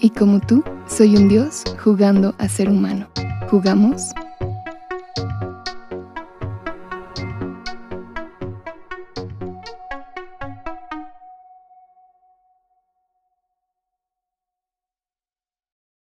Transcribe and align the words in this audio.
y 0.00 0.10
como 0.10 0.40
tú, 0.40 0.64
soy 0.88 1.16
un 1.16 1.28
dios 1.28 1.64
jugando 1.82 2.34
a 2.38 2.48
ser 2.48 2.68
humano. 2.68 3.10
¿Jugamos? 3.50 4.12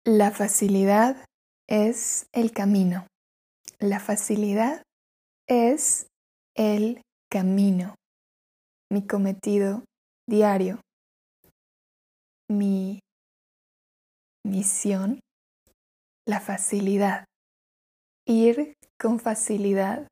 La 0.06 0.32
facilidad 0.32 1.26
es 1.68 2.28
el 2.32 2.52
camino. 2.52 3.08
La 3.80 4.00
facilidad 4.00 4.84
es 5.48 6.08
el 6.56 7.02
camino. 7.30 7.96
Mi 8.90 9.06
cometido 9.06 9.84
diario. 10.28 10.80
Mi 12.48 13.00
misión, 14.44 15.20
la 16.26 16.40
facilidad. 16.40 17.26
Ir 18.26 18.74
con 19.00 19.20
facilidad 19.20 20.08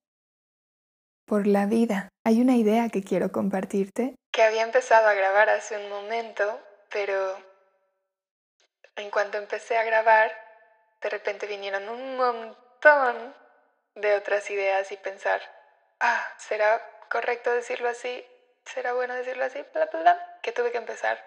por 1.25 1.47
la 1.47 1.65
vida. 1.65 2.09
Hay 2.25 2.41
una 2.41 2.57
idea 2.57 2.89
que 2.89 3.03
quiero 3.03 3.31
compartirte 3.31 4.15
que 4.31 4.43
había 4.43 4.63
empezado 4.63 5.07
a 5.07 5.13
grabar 5.13 5.49
hace 5.49 5.77
un 5.77 5.89
momento, 5.89 6.59
pero 6.89 7.37
en 8.95 9.09
cuanto 9.09 9.37
empecé 9.37 9.77
a 9.77 9.83
grabar, 9.83 10.31
de 11.01 11.09
repente 11.09 11.47
vinieron 11.47 11.89
un 11.89 12.15
montón 12.15 13.35
de 13.95 14.15
otras 14.15 14.49
ideas 14.49 14.91
y 14.91 14.97
pensar, 14.97 15.41
ah, 15.99 16.33
¿será 16.37 16.81
correcto 17.09 17.51
decirlo 17.51 17.89
así? 17.89 18.25
¿Será 18.65 18.93
bueno 18.93 19.13
decirlo 19.15 19.43
así? 19.43 19.59
Bla, 19.73 19.87
bla, 19.87 20.01
bla. 20.01 20.39
Que 20.41 20.51
tuve 20.51 20.71
que 20.71 20.77
empezar 20.77 21.19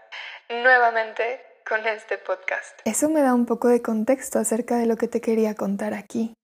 nuevamente 0.49 1.45
con 1.67 1.87
este 1.87 2.19
podcast. 2.19 2.81
Eso 2.85 3.09
me 3.09 3.23
da 3.23 3.35
un 3.35 3.47
poco 3.47 3.69
de 3.69 3.81
contexto 3.81 4.39
acerca 4.39 4.77
de 4.77 4.87
lo 4.87 4.97
que 4.97 5.09
te 5.09 5.21
quería 5.21 5.55
contar 5.55 5.95
aquí. 5.95 6.35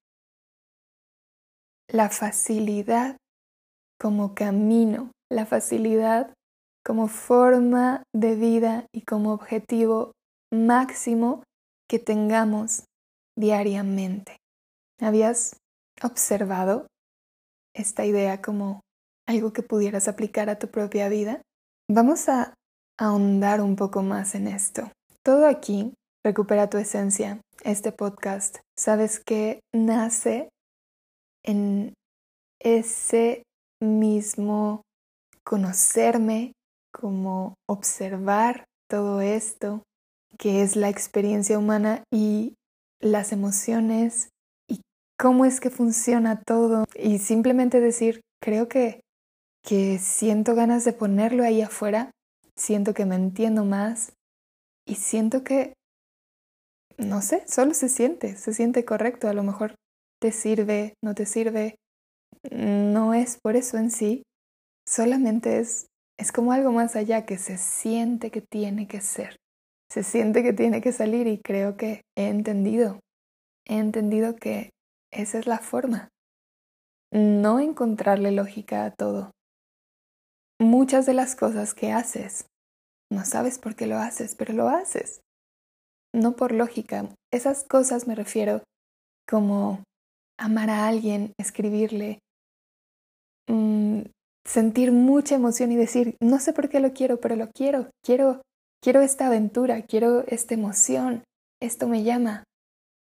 La 1.89 2.09
facilidad 2.09 3.17
como 4.01 4.35
camino, 4.35 5.11
la 5.31 5.45
facilidad 5.45 6.33
como 6.85 7.09
forma 7.09 8.03
de 8.15 8.35
vida 8.35 8.87
y 8.95 9.03
como 9.03 9.33
objetivo 9.33 10.13
máximo 10.51 11.43
que 11.89 11.99
tengamos 11.99 12.85
diariamente. 13.37 14.39
¿Habías 15.01 15.57
observado 16.03 16.87
esta 17.75 18.07
idea 18.07 18.41
como 18.41 18.81
algo 19.29 19.53
que 19.53 19.63
pudieras 19.63 20.09
aplicar 20.09 20.49
a 20.49 20.59
tu 20.59 20.69
propia 20.69 21.09
vida? 21.09 21.43
Vamos 21.91 22.29
a 22.29 22.55
ahondar 22.99 23.61
un 23.61 23.77
poco 23.77 24.03
más 24.03 24.35
en 24.35 24.47
esto. 24.47 24.91
Todo 25.23 25.47
aquí, 25.47 25.93
recupera 26.25 26.71
tu 26.71 26.79
esencia, 26.79 27.41
este 27.63 27.93
podcast, 27.93 28.59
sabes 28.75 29.21
que 29.21 29.61
nace 29.75 30.49
en 31.45 31.93
ese 32.59 33.43
mismo 33.83 34.83
conocerme, 35.45 36.53
como 36.93 37.55
observar 37.69 38.65
todo 38.89 39.21
esto, 39.21 39.83
que 40.39 40.63
es 40.63 40.75
la 40.75 40.89
experiencia 40.89 41.59
humana 41.59 42.03
y 42.11 42.55
las 43.01 43.33
emociones 43.33 44.31
y 44.69 44.81
cómo 45.19 45.45
es 45.45 45.61
que 45.61 45.71
funciona 45.71 46.41
todo 46.41 46.87
y 46.95 47.19
simplemente 47.19 47.81
decir, 47.81 48.21
creo 48.43 48.69
que 48.69 49.01
que 49.63 49.99
siento 49.99 50.55
ganas 50.55 50.85
de 50.85 50.95
ponerlo 50.95 51.45
ahí 51.45 51.61
afuera, 51.61 52.11
siento 52.57 52.95
que 52.95 53.05
me 53.05 53.17
entiendo 53.17 53.65
más, 53.65 54.15
y 54.87 54.97
siento 54.97 55.45
que, 55.45 55.75
no 56.99 57.23
sé, 57.23 57.45
solo 57.47 57.75
se 57.75 57.89
siente, 57.89 58.37
se 58.37 58.53
siente 58.53 58.85
correcto, 58.85 59.29
a 59.29 59.33
lo 59.33 59.43
mejor 59.43 59.75
te 60.21 60.33
sirve, 60.33 60.95
no 61.03 61.15
te 61.15 61.27
sirve, 61.27 61.77
no 62.51 63.15
es 63.15 63.39
por 63.43 63.57
eso 63.57 63.79
en 63.79 63.91
sí, 63.91 64.23
solamente 64.87 65.59
es, 65.59 65.87
es 66.19 66.33
como 66.33 66.53
algo 66.53 66.73
más 66.73 66.97
allá 66.97 67.25
que 67.25 67.39
se 67.39 67.57
siente 67.57 68.31
que 68.31 68.43
tiene 68.43 68.87
que 68.87 69.01
ser, 69.01 69.37
se 69.91 70.03
siente 70.03 70.43
que 70.43 70.53
tiene 70.53 70.81
que 70.81 70.93
salir 70.93 71.27
y 71.27 71.39
creo 71.39 71.77
que 71.77 72.03
he 72.17 72.29
entendido, 72.29 73.01
he 73.67 73.79
entendido 73.79 74.37
que 74.37 74.71
esa 75.13 75.39
es 75.39 75.47
la 75.47 75.59
forma, 75.59 76.09
no 77.13 77.59
encontrarle 77.59 78.31
lógica 78.31 78.85
a 78.85 78.91
todo. 78.93 79.31
Muchas 80.61 81.07
de 81.07 81.15
las 81.15 81.37
cosas 81.37 81.75
que 81.75 81.91
haces 81.91 82.45
no 83.11 83.25
sabes 83.25 83.59
por 83.59 83.75
qué 83.75 83.87
lo 83.87 83.99
haces, 83.99 84.35
pero 84.37 84.53
lo 84.53 84.69
haces. 84.69 85.21
No 86.15 86.37
por 86.37 86.53
lógica. 86.53 87.09
Esas 87.33 87.65
cosas 87.65 88.07
me 88.07 88.15
refiero 88.15 88.63
como 89.29 89.83
amar 90.39 90.71
a 90.71 90.89
alguien, 90.89 91.33
escribirle, 91.39 92.19
mm, 93.49 94.03
sentir 94.45 94.93
mucha 94.93 95.35
emoción 95.35 95.71
y 95.73 95.77
decir, 95.77 96.17
no 96.21 96.39
sé 96.39 96.53
por 96.53 96.69
qué 96.69 96.81
lo 96.81 96.93
quiero, 96.93 97.21
pero 97.21 97.37
lo 97.37 97.51
quiero. 97.51 97.91
Quiero, 98.05 98.43
quiero 98.83 99.01
esta 99.01 99.27
aventura, 99.27 99.83
quiero 99.83 100.25
esta 100.27 100.55
emoción. 100.55 101.25
Esto 101.61 101.89
me 101.89 102.03
llama. 102.03 102.45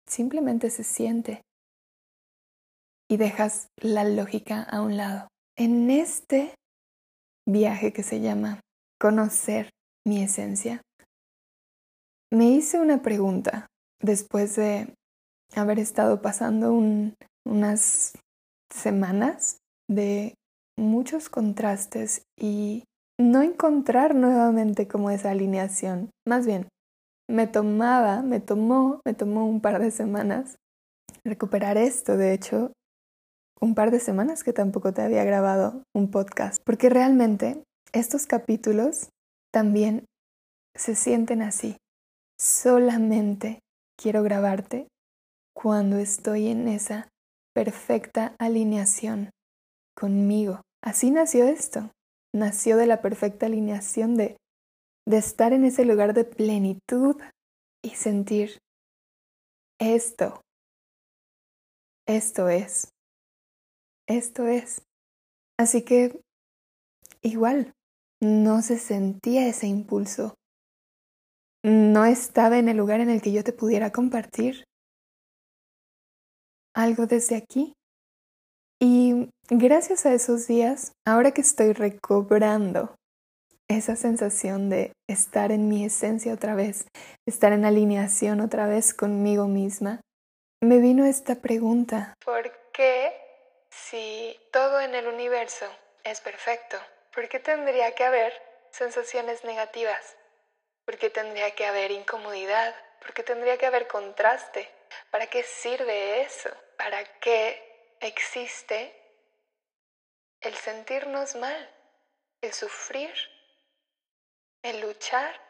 Simplemente 0.07 0.69
se 0.69 0.83
siente. 0.83 1.41
Y 3.09 3.17
dejas 3.17 3.67
la 3.81 4.03
lógica 4.03 4.63
a 4.63 4.81
un 4.81 4.97
lado. 4.97 5.27
En 5.57 5.89
este 5.89 6.53
viaje 7.47 7.91
que 7.91 8.03
se 8.03 8.21
llama 8.21 8.59
conocer 8.99 9.69
mi 10.09 10.23
esencia? 10.23 10.81
Me 12.31 12.45
hice 12.49 12.79
una 12.79 13.01
pregunta 13.01 13.67
después 14.01 14.55
de 14.55 14.93
haber 15.55 15.79
estado 15.79 16.21
pasando 16.21 16.73
unas 17.45 18.13
semanas 18.73 19.57
de 19.87 20.35
muchos 20.77 21.29
contrastes 21.29 22.23
y 22.37 22.83
no 23.19 23.41
encontrar 23.41 24.15
nuevamente 24.15 24.87
como 24.87 25.09
esa 25.09 25.31
alineación. 25.31 26.09
Más 26.27 26.45
bien, 26.45 26.67
me 27.27 27.47
tomaba, 27.47 28.21
me 28.21 28.39
tomó, 28.39 29.01
me 29.05 29.13
tomó 29.13 29.45
un 29.45 29.61
par 29.61 29.79
de 29.79 29.91
semanas 29.91 30.57
recuperar 31.23 31.77
esto. 31.77 32.17
De 32.17 32.33
hecho, 32.33 32.71
un 33.59 33.75
par 33.75 33.91
de 33.91 33.99
semanas 33.99 34.43
que 34.43 34.53
tampoco 34.53 34.93
te 34.93 35.01
había 35.01 35.23
grabado 35.23 35.83
un 35.93 36.09
podcast, 36.09 36.59
porque 36.63 36.89
realmente 36.89 37.63
estos 37.91 38.25
capítulos 38.25 39.09
también 39.51 40.05
se 40.75 40.95
sienten 40.95 41.41
así. 41.41 41.77
Solamente 42.37 43.59
quiero 43.97 44.23
grabarte 44.23 44.87
cuando 45.53 45.97
estoy 45.97 46.47
en 46.47 46.67
esa 46.67 47.09
perfecta 47.53 48.35
alineación 48.39 49.31
conmigo. 49.95 50.61
Así 50.81 51.11
nació 51.11 51.45
esto. 51.45 51.91
Nació 52.33 52.77
de 52.77 52.85
la 52.85 53.01
perfecta 53.01 53.47
alineación 53.47 54.15
de, 54.15 54.37
estar 55.05 55.53
en 55.53 55.65
ese 55.65 55.83
lugar 55.85 56.13
de 56.13 56.23
plenitud 56.23 57.17
y 57.83 57.89
sentir 57.89 58.59
esto. 59.79 60.41
Esto 62.07 62.47
es. 62.47 62.91
Esto 64.07 64.47
es. 64.47 64.83
Así 65.57 65.83
que 65.83 66.21
igual, 67.21 67.73
no 68.21 68.61
se 68.61 68.77
sentía 68.77 69.47
ese 69.47 69.67
impulso. 69.67 70.35
No 71.63 72.05
estaba 72.05 72.57
en 72.57 72.69
el 72.69 72.77
lugar 72.77 72.99
en 72.99 73.09
el 73.09 73.21
que 73.21 73.31
yo 73.31 73.43
te 73.43 73.53
pudiera 73.53 73.91
compartir 73.91 74.63
algo 76.73 77.05
desde 77.05 77.35
aquí. 77.35 77.73
Y 78.81 79.29
gracias 79.49 80.05
a 80.05 80.13
esos 80.13 80.47
días, 80.47 80.93
ahora 81.05 81.31
que 81.31 81.41
estoy 81.41 81.73
recobrando 81.73 82.95
esa 83.69 83.95
sensación 83.95 84.69
de 84.69 84.93
estar 85.07 85.51
en 85.51 85.67
mi 85.67 85.85
esencia 85.85 86.33
otra 86.33 86.55
vez, 86.55 86.87
estar 87.27 87.51
en 87.51 87.65
alineación 87.65 88.39
otra 88.39 88.67
vez 88.67 88.93
conmigo 88.93 89.47
misma, 89.47 90.01
me 90.61 90.79
vino 90.79 91.05
esta 91.05 91.35
pregunta. 91.35 92.13
¿Por 92.23 92.51
qué 92.71 93.13
si 93.69 94.35
todo 94.51 94.79
en 94.79 94.95
el 94.95 95.07
universo 95.07 95.65
es 96.03 96.21
perfecto? 96.21 96.77
¿Por 97.19 97.27
qué 97.27 97.41
tendría 97.41 97.93
que 97.95 98.05
haber 98.05 98.31
sensaciones 98.71 99.43
negativas? 99.43 100.15
¿Por 100.85 100.97
qué 100.97 101.09
tendría 101.09 101.53
que 101.53 101.65
haber 101.65 101.91
incomodidad 101.91 102.73
porque 103.01 103.23
tendría 103.23 103.57
que 103.57 103.65
haber 103.65 103.87
contraste. 103.87 104.69
¿Para 105.11 105.27
qué 105.27 105.43
sirve 105.43 106.21
eso? 106.21 106.49
¿Para 106.77 107.03
qué 107.19 107.97
existe 107.99 108.95
el 110.39 110.53
sentirnos 110.55 111.35
mal, 111.35 111.69
el 112.39 112.53
sufrir, 112.53 113.13
el 114.61 114.79
luchar, 114.79 115.41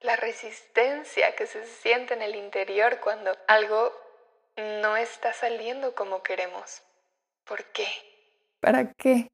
la 0.00 0.16
resistencia 0.16 1.34
que 1.36 1.46
se 1.46 1.64
siente 1.64 2.12
en 2.12 2.20
el 2.20 2.36
interior 2.36 3.00
cuando 3.00 3.34
algo 3.48 3.98
no 4.56 4.98
está 4.98 5.32
saliendo 5.32 5.94
como 5.94 6.22
queremos? 6.22 6.82
¿Por 7.44 7.64
qué? 7.72 7.88
¿Para 8.60 8.92
qué? 8.92 9.28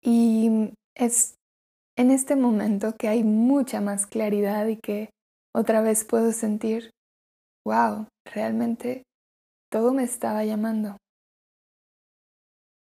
Y 0.00 0.72
es 1.00 1.34
en 1.96 2.10
este 2.10 2.36
momento 2.36 2.94
que 2.96 3.08
hay 3.08 3.24
mucha 3.24 3.80
más 3.80 4.06
claridad 4.06 4.66
y 4.66 4.76
que 4.76 5.10
otra 5.54 5.80
vez 5.80 6.04
puedo 6.04 6.32
sentir, 6.32 6.90
wow, 7.66 8.06
realmente 8.24 9.02
todo 9.70 9.92
me 9.92 10.04
estaba 10.04 10.44
llamando 10.44 10.96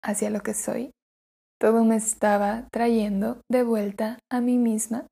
hacia 0.02 0.30
lo 0.30 0.40
que 0.40 0.54
soy, 0.54 0.90
todo 1.60 1.84
me 1.84 1.96
estaba 1.96 2.68
trayendo 2.72 3.42
de 3.50 3.62
vuelta 3.62 4.18
a 4.30 4.40
mí 4.40 4.56
misma. 4.56 5.06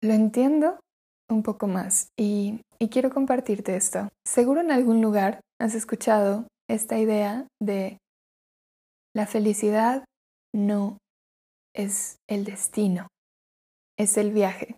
Lo 0.00 0.12
entiendo 0.12 0.80
un 1.30 1.42
poco 1.42 1.66
más 1.66 2.08
y, 2.18 2.60
quiero 2.90 3.10
compartirte 3.10 3.76
esto. 3.76 4.08
Seguro 4.26 4.60
en 4.60 4.72
algún 4.72 5.00
lugar 5.00 5.40
has 5.60 5.74
escuchado 5.74 6.48
esta 6.68 6.98
idea 6.98 7.46
de 7.60 7.98
la 9.14 9.26
felicidad 9.26 10.04
no 10.54 10.98
es 11.74 12.16
el 12.28 12.44
destino, 12.44 13.08
es 13.98 14.16
el 14.16 14.32
viaje. 14.32 14.76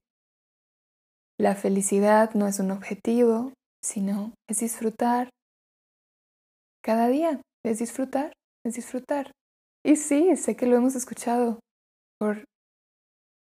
La 1.39 1.55
felicidad 1.55 2.35
no 2.35 2.47
es 2.47 2.59
un 2.59 2.71
objetivo, 2.71 3.53
sino 3.83 4.35
es 4.49 4.61
disfrutar. 4.61 5.31
Cada 6.83 7.09
día 7.09 7.41
es 7.65 7.79
disfrutar, 7.79 8.33
es 8.65 8.75
disfrutar. 8.75 9.33
Y 9.85 9.97
sí, 9.97 10.37
sé 10.37 10.57
que 10.57 10.67
lo 10.67 10.77
hemos 10.77 10.95
escuchado 10.95 11.61
por 12.19 12.45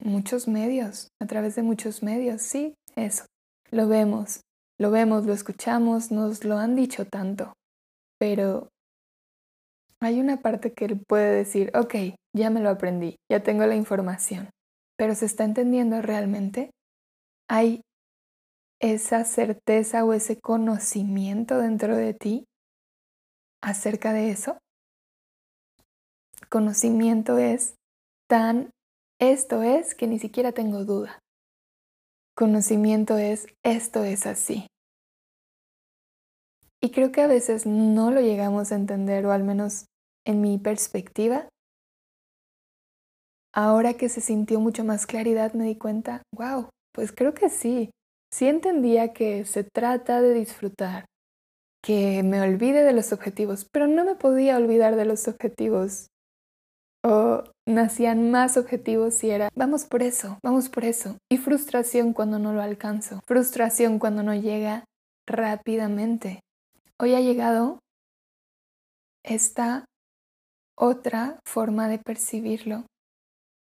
muchos 0.01 0.49
medios, 0.49 1.09
a 1.21 1.27
través 1.27 1.55
de 1.55 1.63
muchos 1.63 2.03
medios, 2.03 2.43
sí, 2.43 2.75
eso. 2.97 3.25
Lo 3.71 3.89
vemos, 3.89 4.41
lo 4.79 4.91
vemos, 4.91 5.25
lo 5.25 5.33
escuchamos, 5.33 6.11
nos 6.11 6.45
lo 6.45 6.59
han 6.59 6.75
dicho 6.77 7.07
tanto. 7.07 7.53
Pero 8.19 8.69
hay 10.03 10.21
una 10.21 10.43
parte 10.43 10.73
que 10.73 10.87
él 10.87 11.01
puede 11.07 11.31
decir, 11.35 11.71
ok, 11.77 11.95
ya 12.35 12.51
me 12.51 12.61
lo 12.61 12.71
aprendí, 12.71 13.17
ya 13.31 13.43
tengo 13.43 13.65
la 13.67 13.77
información, 13.77 14.51
pero 14.99 15.15
¿se 15.15 15.27
está 15.27 15.45
entendiendo 15.45 16.03
realmente? 16.03 16.71
¿Hay 17.49 17.83
esa 18.81 19.25
certeza 19.25 20.05
o 20.05 20.13
ese 20.13 20.41
conocimiento 20.41 21.59
dentro 21.59 21.97
de 21.97 22.15
ti 22.15 22.45
acerca 23.63 24.13
de 24.13 24.31
eso? 24.31 24.59
Conocimiento 26.51 27.39
es 27.39 27.77
tan, 28.29 28.71
esto 29.21 29.63
es 29.63 29.95
que 29.95 30.09
ni 30.09 30.19
siquiera 30.19 30.53
tengo 30.53 30.85
duda. 30.85 31.21
Conocimiento 32.37 33.19
es, 33.19 33.47
esto 33.63 34.03
es 34.03 34.27
así. 34.27 34.67
Y 36.83 36.91
creo 36.91 37.13
que 37.13 37.21
a 37.21 37.29
veces 37.29 37.67
no 37.67 38.11
lo 38.11 38.21
llegamos 38.21 38.73
a 38.73 38.75
entender, 38.75 39.25
o 39.27 39.33
al 39.33 39.45
menos 39.45 39.87
en 40.25 40.41
mi 40.41 40.59
perspectiva, 40.59 41.49
ahora 43.55 43.95
que 43.95 44.09
se 44.09 44.21
sintió 44.21 44.61
mucho 44.61 44.85
más 44.85 45.07
claridad 45.07 45.53
me 45.55 45.65
di 45.65 45.77
cuenta, 45.77 46.23
wow, 46.35 46.69
pues 46.95 47.13
creo 47.13 47.35
que 47.35 47.49
sí, 47.49 47.91
sí 48.33 48.49
entendía 48.49 49.13
que 49.13 49.45
se 49.45 49.65
trata 49.65 50.23
de 50.23 50.35
disfrutar, 50.35 51.05
que 51.85 52.23
me 52.23 52.41
olvide 52.41 52.83
de 52.83 52.93
los 52.93 53.13
objetivos, 53.13 53.67
pero 53.73 53.87
no 53.87 54.05
me 54.05 54.15
podía 54.15 54.57
olvidar 54.57 54.97
de 54.97 55.05
los 55.05 55.29
objetivos. 55.29 56.07
O 57.05 57.43
nacían 57.69 58.31
más 58.31 58.57
objetivos 58.57 59.25
y 59.25 59.31
era, 59.31 59.49
vamos 59.57 59.87
por 59.87 60.05
eso, 60.05 60.39
vamos 60.45 60.69
por 60.69 60.85
eso. 60.85 61.17
Y 61.29 61.37
frustración 61.37 62.13
cuando 62.13 62.39
no 62.39 62.53
lo 62.53 62.63
alcanzo, 62.63 63.21
frustración 63.27 63.99
cuando 63.99 64.23
no 64.23 64.35
llega 64.35 64.85
rápidamente. 65.27 66.39
Hoy 67.01 67.15
ha 67.15 67.21
llegado 67.21 67.81
esta 69.25 69.85
otra 70.77 71.41
forma 71.47 71.89
de 71.89 71.99
percibirlo, 71.99 72.87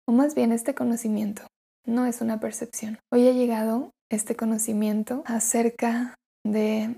o 0.07 0.11
más 0.11 0.35
bien 0.35 0.51
este 0.51 0.73
conocimiento, 0.73 1.47
no 1.85 2.05
es 2.05 2.21
una 2.21 2.39
percepción. 2.39 2.99
Hoy 3.11 3.27
ha 3.27 3.31
llegado 3.31 3.91
este 4.09 4.35
conocimiento 4.35 5.23
acerca 5.25 6.15
de 6.43 6.97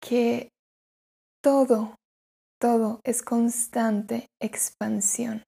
que 0.00 0.50
todo, 1.42 1.96
todo 2.60 3.00
es 3.04 3.22
constante 3.22 4.26
expansión. 4.40 5.44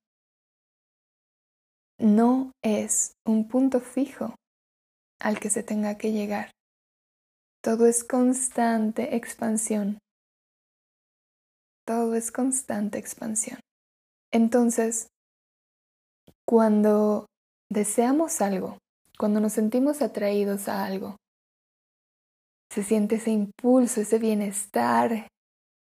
No 1.98 2.52
es 2.62 3.12
un 3.26 3.48
punto 3.48 3.80
fijo 3.80 4.34
al 5.20 5.38
que 5.38 5.50
se 5.50 5.62
tenga 5.62 5.96
que 5.98 6.12
llegar. 6.12 6.50
Todo 7.62 7.86
es 7.86 8.02
constante 8.02 9.14
expansión 9.14 9.98
todo 11.86 12.14
es 12.14 12.30
constante 12.32 12.98
expansión. 12.98 13.60
Entonces, 14.32 15.08
cuando 16.46 17.26
deseamos 17.70 18.40
algo, 18.40 18.78
cuando 19.18 19.40
nos 19.40 19.52
sentimos 19.52 20.02
atraídos 20.02 20.68
a 20.68 20.84
algo, 20.84 21.16
se 22.72 22.82
siente 22.82 23.16
ese 23.16 23.30
impulso, 23.30 24.00
ese 24.00 24.18
bienestar, 24.18 25.28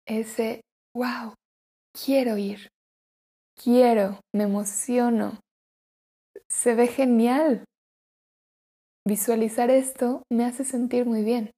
ese, 0.06 0.62
wow, 0.94 1.34
quiero 1.94 2.38
ir, 2.38 2.68
quiero, 3.56 4.20
me 4.34 4.44
emociono, 4.44 5.40
se 6.50 6.76
ve 6.76 6.88
genial. 6.88 7.64
Visualizar 9.08 9.70
esto 9.70 10.24
me 10.32 10.46
hace 10.46 10.66
sentir 10.66 11.06
muy 11.06 11.24
bien. 11.24 11.52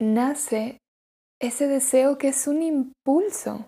Nace 0.00 0.78
ese 1.40 1.68
deseo 1.68 2.18
que 2.18 2.28
es 2.28 2.46
un 2.46 2.62
impulso, 2.62 3.66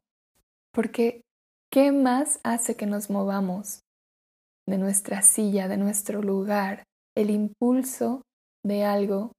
porque 0.73 1.23
¿qué 1.71 1.93
más 1.93 2.41
hace 2.43 2.77
que 2.77 2.87
nos 2.87 3.11
movamos 3.11 3.81
de 4.67 4.79
nuestra 4.79 5.23
silla, 5.23 5.69
de 5.69 5.77
nuestro 5.77 6.23
lugar? 6.23 6.85
El 7.17 7.31
impulso 7.31 8.23
de 8.65 8.85
algo 8.85 9.33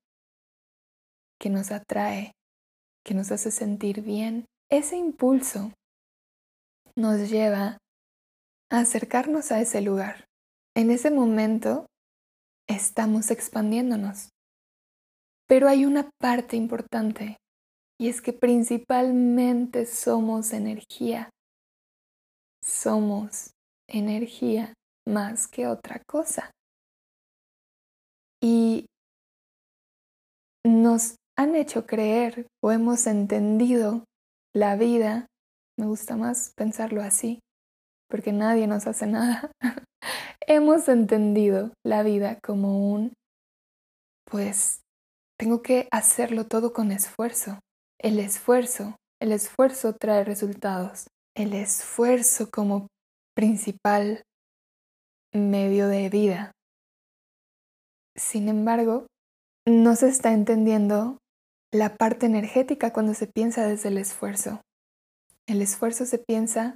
que 1.39 1.49
nos 1.49 1.71
atrae, 1.71 2.31
que 3.05 3.13
nos 3.13 3.31
hace 3.31 3.51
sentir 3.51 4.01
bien. 4.01 4.45
Ese 4.69 4.95
impulso 4.95 5.73
nos 6.95 7.29
lleva 7.29 7.77
a 8.69 8.79
acercarnos 8.79 9.51
a 9.51 9.59
ese 9.59 9.81
lugar. 9.81 10.25
En 10.75 10.91
ese 10.91 11.11
momento 11.11 11.87
estamos 12.67 13.31
expandiéndonos. 13.31 14.29
Pero 15.47 15.67
hay 15.67 15.85
una 15.85 16.09
parte 16.19 16.55
importante 16.55 17.37
y 18.01 18.09
es 18.09 18.19
que 18.19 18.33
principalmente 18.33 19.85
somos 19.85 20.53
energía. 20.53 21.29
Somos 22.65 23.51
energía 23.87 24.73
más 25.07 25.47
que 25.47 25.67
otra 25.67 26.01
cosa. 26.07 26.49
Y 28.41 28.87
nos 30.65 31.15
han 31.37 31.53
hecho 31.53 31.85
creer 31.85 32.47
o 32.63 32.71
hemos 32.71 33.05
entendido 33.05 34.03
la 34.51 34.75
vida, 34.77 35.27
me 35.77 35.85
gusta 35.85 36.17
más 36.17 36.53
pensarlo 36.57 37.03
así, 37.03 37.39
porque 38.09 38.31
nadie 38.31 38.65
nos 38.65 38.87
hace 38.87 39.05
nada, 39.05 39.51
hemos 40.47 40.89
entendido 40.89 41.71
la 41.85 42.01
vida 42.01 42.39
como 42.41 42.91
un, 42.91 43.13
pues, 44.25 44.81
tengo 45.37 45.61
que 45.61 45.87
hacerlo 45.91 46.47
todo 46.47 46.73
con 46.73 46.91
esfuerzo. 46.91 47.59
El 48.01 48.17
esfuerzo, 48.17 48.95
el 49.21 49.31
esfuerzo 49.31 49.93
trae 49.93 50.23
resultados. 50.23 51.05
El 51.35 51.53
esfuerzo 51.53 52.49
como 52.49 52.87
principal 53.35 54.23
medio 55.31 55.87
de 55.87 56.09
vida. 56.09 56.51
Sin 58.17 58.49
embargo, 58.49 59.05
no 59.67 59.95
se 59.95 60.09
está 60.09 60.33
entendiendo 60.33 61.19
la 61.71 61.95
parte 61.95 62.25
energética 62.25 62.91
cuando 62.91 63.13
se 63.13 63.27
piensa 63.27 63.67
desde 63.67 63.89
el 63.89 63.99
esfuerzo. 63.99 64.61
El 65.47 65.61
esfuerzo 65.61 66.05
se 66.05 66.17
piensa 66.17 66.75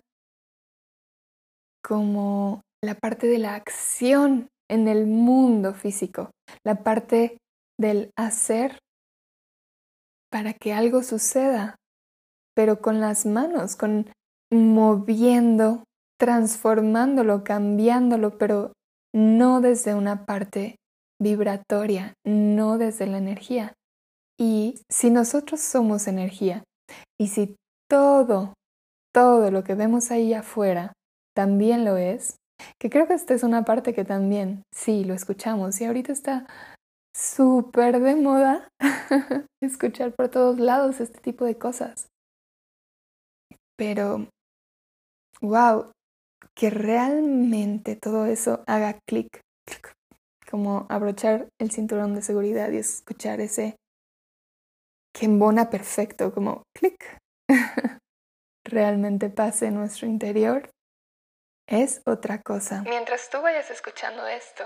como 1.84 2.62
la 2.84 2.94
parte 2.94 3.26
de 3.26 3.40
la 3.40 3.56
acción 3.56 4.48
en 4.70 4.88
el 4.88 5.08
mundo 5.08 5.74
físico, 5.74 6.30
la 6.64 6.84
parte 6.84 7.40
del 7.80 8.12
hacer 8.16 8.78
para 10.36 10.52
que 10.52 10.74
algo 10.74 11.02
suceda, 11.02 11.78
pero 12.54 12.82
con 12.82 13.00
las 13.00 13.26
manos, 13.26 13.78
con 13.78 14.12
moviendo, 14.52 15.86
transformándolo, 16.20 17.46
cambiándolo, 17.46 18.38
pero 18.38 18.74
no 19.14 19.62
desde 19.62 19.96
una 19.96 20.26
parte 20.26 20.76
vibratoria, 21.22 22.16
no 22.26 22.78
desde 22.78 23.08
la 23.08 23.18
energía. 23.18 23.76
Y 24.38 24.82
si 24.92 25.10
nosotros 25.10 25.62
somos 25.62 26.06
energía 26.06 26.66
y 27.18 27.28
si 27.30 27.56
todo, 27.90 28.56
todo 29.14 29.52
lo 29.52 29.64
que 29.64 29.76
vemos 29.76 30.12
ahí 30.12 30.34
afuera 30.34 30.92
también 31.34 31.86
lo 31.86 31.96
es, 31.96 32.36
que 32.78 32.90
creo 32.90 33.08
que 33.08 33.14
esta 33.14 33.34
es 33.34 33.44
una 33.44 33.64
parte 33.64 33.94
que 33.94 34.04
también, 34.04 34.64
sí, 34.74 35.06
lo 35.06 35.14
escuchamos 35.14 35.80
y 35.80 35.86
ahorita 35.86 36.12
está 36.12 36.46
súper 37.16 38.02
de 38.02 38.16
moda 38.16 38.68
escuchar 39.62 40.14
por 40.14 40.30
todos 40.30 40.60
lados 40.60 41.00
este 41.00 41.20
tipo 41.22 41.46
de 41.46 41.58
cosas. 41.58 42.10
Pero, 43.78 44.28
wow, 45.42 45.92
que 46.54 46.70
realmente 46.70 47.96
todo 47.96 48.26
eso 48.26 48.64
haga 48.68 49.00
clic, 49.08 49.42
como 50.50 50.86
abrochar 50.90 51.48
el 51.60 51.72
cinturón 51.72 52.16
de 52.16 52.22
seguridad 52.22 52.72
y 52.72 52.78
escuchar 52.78 53.40
ese 53.40 53.76
que 55.14 55.26
embona 55.26 55.70
perfecto, 55.70 56.34
como 56.34 56.64
clic, 56.74 57.18
realmente 58.66 59.30
pase 59.30 59.68
en 59.68 59.76
nuestro 59.76 60.08
interior, 60.08 60.70
es 61.68 62.02
otra 62.06 62.42
cosa. 62.42 62.84
Mientras 62.84 63.30
tú 63.30 63.42
vayas 63.42 63.72
escuchando 63.72 64.28
esto, 64.28 64.66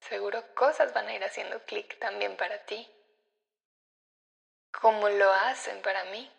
seguro 0.00 0.42
cosas 0.54 0.92
van 0.94 1.08
a 1.08 1.14
ir 1.14 1.22
haciendo 1.24 1.62
clic 1.64 1.98
también 1.98 2.36
para 2.36 2.64
ti, 2.64 2.86
como 4.80 5.08
lo 5.08 5.30
hacen 5.32 5.80
para 5.82 6.04
mí, 6.06 6.30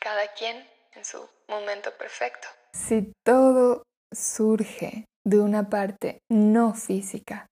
cada 0.00 0.32
quien 0.34 0.68
en 0.94 1.04
su 1.04 1.28
momento 1.48 1.90
perfecto. 1.98 2.48
Si 2.72 3.12
todo 3.24 3.82
surge 4.12 5.04
de 5.24 5.40
una 5.40 5.68
parte 5.68 6.20
no 6.30 6.74
física 6.74 7.46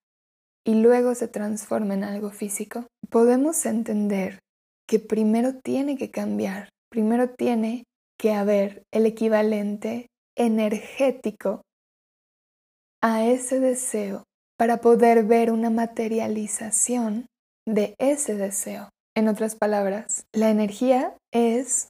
y 0.65 0.81
luego 0.81 1.15
se 1.15 1.29
transforma 1.29 1.95
en 1.95 2.05
algo 2.05 2.31
físico, 2.31 2.87
podemos 3.11 3.67
entender 3.67 4.39
que 4.89 4.99
primero 4.99 5.61
tiene 5.61 5.97
que 5.97 6.11
cambiar, 6.11 6.69
primero 6.91 7.35
tiene 7.35 7.85
que 8.19 8.33
haber 8.33 8.83
el 8.93 9.07
equivalente 9.07 10.07
energético 10.37 11.63
a 13.03 13.25
ese 13.25 13.61
deseo 13.61 14.25
para 14.57 14.81
poder 14.81 15.25
ver 15.25 15.51
una 15.51 15.71
materialización 15.71 17.27
de 17.67 17.95
ese 17.99 18.35
deseo. 18.35 18.91
En 19.17 19.29
otras 19.29 19.57
palabras, 19.57 20.25
la 20.33 20.51
energía 20.51 21.17
es 21.33 21.89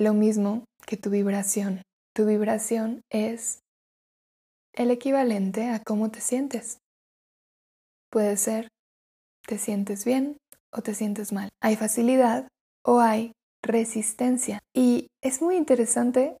lo 0.00 0.14
mismo 0.14 0.64
que 0.86 0.96
tu 0.96 1.10
vibración. 1.10 1.82
Tu 2.14 2.26
vibración 2.26 3.02
es 3.10 3.60
el 4.74 4.90
equivalente 4.90 5.68
a 5.68 5.80
cómo 5.80 6.10
te 6.10 6.20
sientes. 6.20 6.78
Puede 8.10 8.36
ser, 8.36 8.68
te 9.46 9.58
sientes 9.58 10.04
bien 10.04 10.36
o 10.72 10.82
te 10.82 10.94
sientes 10.94 11.32
mal. 11.32 11.48
Hay 11.62 11.76
facilidad 11.76 12.48
o 12.84 13.00
hay 13.00 13.32
resistencia. 13.62 14.60
Y 14.74 15.08
es 15.22 15.42
muy 15.42 15.56
interesante 15.56 16.36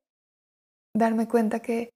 darme 0.94 1.28
cuenta 1.28 1.60
que 1.60 1.90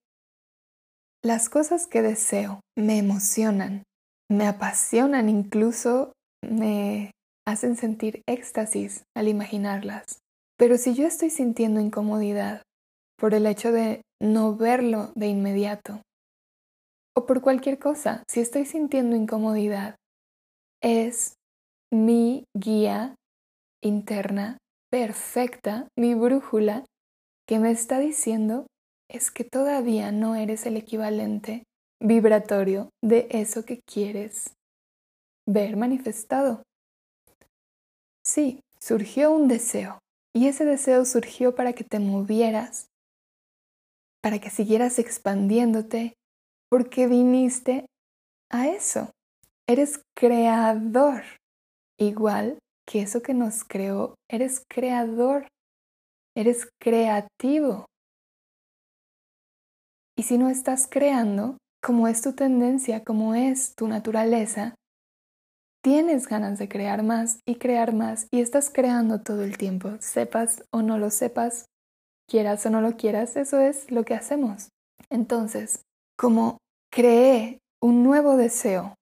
las 1.22 1.48
cosas 1.48 1.86
que 1.86 2.02
deseo 2.02 2.60
me 2.76 2.98
emocionan, 2.98 3.82
me 4.30 4.46
apasionan, 4.46 5.28
incluso 5.28 6.12
me 6.42 7.10
hacen 7.46 7.76
sentir 7.76 8.22
éxtasis 8.26 9.04
al 9.16 9.28
imaginarlas. 9.28 10.20
Pero 10.56 10.76
si 10.76 10.94
yo 10.94 11.06
estoy 11.06 11.30
sintiendo 11.30 11.80
incomodidad 11.80 12.62
por 13.18 13.34
el 13.34 13.46
hecho 13.46 13.70
de 13.70 14.02
no 14.20 14.56
verlo 14.56 15.12
de 15.14 15.28
inmediato. 15.28 16.02
O 17.14 17.26
por 17.26 17.42
cualquier 17.42 17.78
cosa, 17.78 18.22
si 18.28 18.40
estoy 18.40 18.64
sintiendo 18.64 19.14
incomodidad, 19.14 19.96
es 20.82 21.34
mi 21.92 22.44
guía 22.56 23.14
interna 23.82 24.58
perfecta, 24.90 25.88
mi 25.98 26.14
brújula, 26.14 26.84
que 27.46 27.58
me 27.58 27.70
está 27.70 27.98
diciendo 27.98 28.66
es 29.10 29.30
que 29.30 29.44
todavía 29.44 30.12
no 30.12 30.34
eres 30.34 30.66
el 30.66 30.76
equivalente 30.76 31.64
vibratorio 32.00 32.90
de 33.02 33.28
eso 33.30 33.64
que 33.64 33.80
quieres 33.82 34.54
ver 35.46 35.76
manifestado. 35.76 36.62
Sí, 38.24 38.60
surgió 38.78 39.32
un 39.32 39.48
deseo, 39.48 39.98
y 40.34 40.46
ese 40.46 40.64
deseo 40.64 41.04
surgió 41.04 41.54
para 41.54 41.72
que 41.72 41.84
te 41.84 41.98
movieras 41.98 42.90
para 44.22 44.38
que 44.38 44.50
siguieras 44.50 44.98
expandiéndote, 44.98 46.14
porque 46.68 47.06
viniste 47.06 47.86
a 48.50 48.68
eso. 48.68 49.10
Eres 49.66 50.02
creador, 50.16 51.22
igual 51.98 52.58
que 52.86 53.02
eso 53.02 53.22
que 53.22 53.34
nos 53.34 53.64
creó, 53.64 54.14
eres 54.28 54.62
creador, 54.68 55.48
eres 56.36 56.68
creativo. 56.80 57.86
Y 60.20 60.22
si 60.22 60.36
no 60.36 60.50
estás 60.50 60.86
creando, 60.86 61.56
como 61.82 62.06
es 62.06 62.20
tu 62.20 62.34
tendencia, 62.34 63.04
como 63.04 63.34
es 63.34 63.74
tu 63.74 63.88
naturaleza, 63.88 64.74
tienes 65.82 66.28
ganas 66.28 66.58
de 66.58 66.68
crear 66.68 67.02
más 67.02 67.38
y 67.46 67.54
crear 67.54 67.94
más 67.94 68.28
y 68.30 68.42
estás 68.42 68.68
creando 68.68 69.22
todo 69.22 69.44
el 69.44 69.56
tiempo, 69.56 69.96
sepas 69.98 70.62
o 70.74 70.82
no 70.82 70.98
lo 70.98 71.08
sepas, 71.08 71.64
quieras 72.28 72.66
o 72.66 72.70
no 72.70 72.82
lo 72.82 72.98
quieras, 72.98 73.34
eso 73.36 73.60
es 73.60 73.90
lo 73.90 74.04
que 74.04 74.12
hacemos. 74.12 74.68
Entonces, 75.08 75.80
como 76.18 76.58
creé 76.92 77.60
un 77.80 78.02
nuevo 78.02 78.36
deseo, 78.36 78.96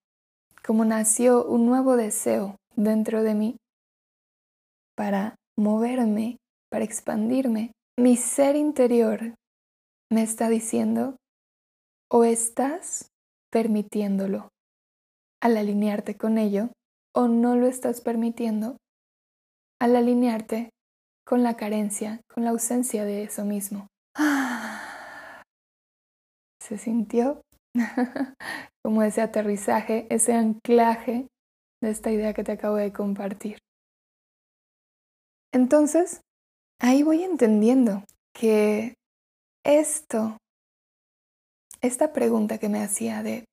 como 0.65 0.85
nació 0.85 1.45
un 1.45 1.67
nuevo 1.67 1.97
deseo 1.97 2.55
dentro 2.77 3.25
de 3.25 3.35
mí 3.35 3.57
para 4.95 5.35
moverme, 5.57 6.37
para 6.71 6.85
expandirme, 6.85 7.73
mi 7.99 8.17
ser 8.17 8.55
interior 8.55 9.35
me 10.11 10.23
está 10.23 10.49
diciendo 10.49 11.17
o 12.11 12.25
estás 12.25 13.11
permitiéndolo 13.51 14.49
al 15.43 15.57
alinearte 15.57 16.17
con 16.17 16.39
ello 16.39 16.71
o 17.15 17.29
no 17.29 17.57
lo 17.57 17.67
estás 17.67 18.01
permitiendo 18.01 18.77
al 19.81 19.97
alinearte 19.97 20.71
con 21.27 21.43
la 21.43 21.57
carencia, 21.57 22.21
con 22.33 22.45
la 22.45 22.51
ausencia 22.51 23.05
de 23.05 23.25
eso 23.25 23.45
mismo. 23.45 23.87
Se 26.63 26.79
sintió 26.79 27.43
como 28.85 29.03
ese 29.03 29.21
aterrizaje, 29.21 30.07
ese 30.11 30.33
anclaje 30.35 31.29
de 31.83 31.91
esta 31.91 32.11
idea 32.11 32.35
que 32.35 32.45
te 32.45 32.53
acabo 32.53 32.77
de 32.77 32.93
compartir. 32.93 33.59
Entonces, 35.53 36.21
ahí 36.81 37.03
voy 37.03 37.23
entendiendo 37.23 38.05
que 38.35 38.98
esto, 39.65 40.37
esta 41.81 42.13
pregunta 42.13 42.59
que 42.59 42.69
me 42.69 42.83
hacía 42.83 43.23
de 43.23 43.45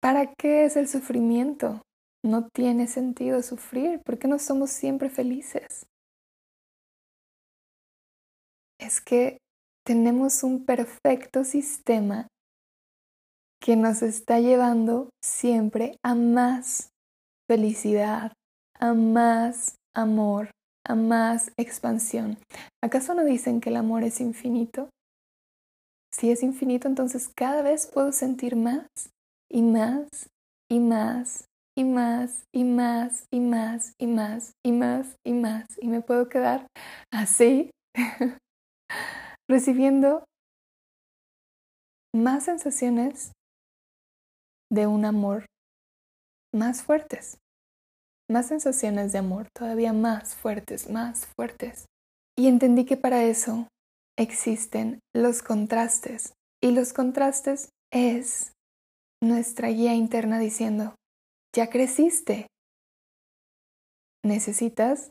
¿para 0.00 0.32
qué 0.34 0.64
es 0.64 0.76
el 0.76 0.88
sufrimiento? 0.88 1.82
No 2.22 2.48
tiene 2.48 2.86
sentido 2.86 3.42
sufrir, 3.42 4.00
¿por 4.04 4.18
qué 4.18 4.28
no 4.28 4.38
somos 4.38 4.70
siempre 4.70 5.08
felices? 5.08 5.86
es 8.80 9.00
que 9.00 9.38
tenemos 9.86 10.42
un 10.42 10.64
perfecto 10.64 11.44
sistema 11.44 12.26
que 13.62 13.76
nos 13.76 14.02
está 14.02 14.40
llevando 14.40 15.10
siempre 15.22 15.96
a 16.02 16.14
más 16.14 16.90
felicidad, 17.48 18.32
a 18.78 18.94
más 18.94 19.76
amor, 19.94 20.50
a 20.86 20.94
más 20.94 21.52
expansión. 21.58 22.38
¿Acaso 22.82 23.14
no 23.14 23.24
dicen 23.24 23.60
que 23.60 23.68
el 23.68 23.76
amor 23.76 24.02
es 24.02 24.20
infinito? 24.20 24.88
Si 26.12 26.30
es 26.30 26.42
infinito, 26.42 26.88
entonces 26.88 27.30
cada 27.34 27.62
vez 27.62 27.86
puedo 27.86 28.12
sentir 28.12 28.56
más 28.56 28.88
y 29.50 29.62
más 29.62 30.08
y 30.68 30.80
más 30.80 31.44
y 31.76 31.84
más 31.84 32.44
y 32.52 32.64
más 32.64 33.24
y 33.30 33.40
más 33.40 33.92
y 33.98 34.06
más 34.06 34.52
y 34.64 34.72
más 34.72 35.16
y 35.24 35.32
más 35.32 35.66
y 35.80 35.88
me 35.88 36.00
puedo 36.00 36.28
quedar 36.28 36.66
así 37.12 37.70
recibiendo 39.48 40.24
más 42.14 42.44
sensaciones 42.44 43.32
de 44.70 44.86
un 44.86 45.04
amor 45.04 45.46
más 46.52 46.82
fuertes, 46.82 47.38
más 48.28 48.48
sensaciones 48.48 49.12
de 49.12 49.18
amor 49.18 49.46
todavía 49.56 49.92
más 49.92 50.34
fuertes, 50.34 50.90
más 50.90 51.26
fuertes. 51.36 51.86
Y 52.36 52.48
entendí 52.48 52.84
que 52.84 52.96
para 52.96 53.24
eso 53.24 53.68
existen 54.20 55.00
los 55.14 55.42
contrastes. 55.42 56.34
Y 56.62 56.72
los 56.72 56.92
contrastes 56.92 57.70
es 57.92 58.52
nuestra 59.22 59.68
guía 59.68 59.94
interna 59.94 60.38
diciendo, 60.38 60.94
ya 61.54 61.70
creciste, 61.70 62.46
necesitas 64.24 65.10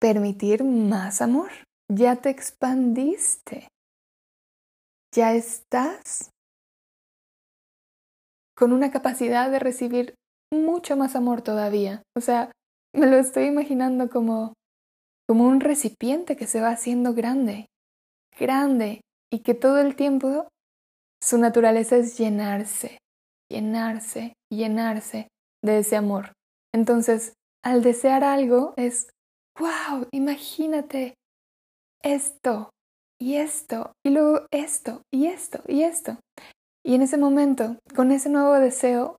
permitir 0.00 0.64
más 0.64 1.22
amor 1.22 1.50
ya 1.94 2.16
te 2.16 2.30
expandiste, 2.30 3.68
ya 5.14 5.34
estás 5.34 6.30
con 8.56 8.72
una 8.72 8.90
capacidad 8.90 9.50
de 9.50 9.58
recibir 9.58 10.14
mucho 10.52 10.96
más 10.96 11.16
amor 11.16 11.42
todavía. 11.42 12.02
O 12.16 12.20
sea, 12.20 12.50
me 12.94 13.06
lo 13.06 13.16
estoy 13.16 13.44
imaginando 13.44 14.08
como, 14.08 14.54
como 15.28 15.46
un 15.46 15.60
recipiente 15.60 16.36
que 16.36 16.46
se 16.46 16.60
va 16.60 16.70
haciendo 16.70 17.14
grande, 17.14 17.66
grande, 18.38 19.00
y 19.32 19.40
que 19.40 19.54
todo 19.54 19.78
el 19.78 19.96
tiempo 19.96 20.48
su 21.22 21.38
naturaleza 21.38 21.96
es 21.96 22.18
llenarse, 22.18 22.98
llenarse, 23.50 24.34
llenarse 24.50 25.28
de 25.64 25.78
ese 25.78 25.96
amor. 25.96 26.32
Entonces, 26.74 27.32
al 27.64 27.82
desear 27.82 28.24
algo 28.24 28.74
es, 28.76 29.08
wow, 29.58 30.06
imagínate 30.12 31.14
esto 32.02 32.70
y 33.20 33.36
esto, 33.36 33.92
y 34.04 34.10
luego 34.10 34.46
esto 34.50 35.02
y 35.12 35.28
esto 35.28 35.62
y 35.68 35.84
esto. 35.84 36.18
Y 36.84 36.96
en 36.96 37.02
ese 37.02 37.16
momento, 37.16 37.78
con 37.94 38.10
ese 38.10 38.28
nuevo 38.28 38.54
deseo, 38.54 39.16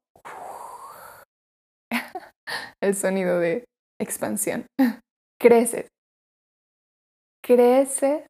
el 2.81 2.95
sonido 2.95 3.39
de 3.39 3.63
expansión, 3.99 4.65
creces, 5.39 5.87
creces 7.41 8.27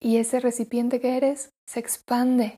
y 0.00 0.16
ese 0.16 0.40
recipiente 0.40 1.00
que 1.00 1.16
eres 1.16 1.50
se 1.68 1.80
expande. 1.80 2.56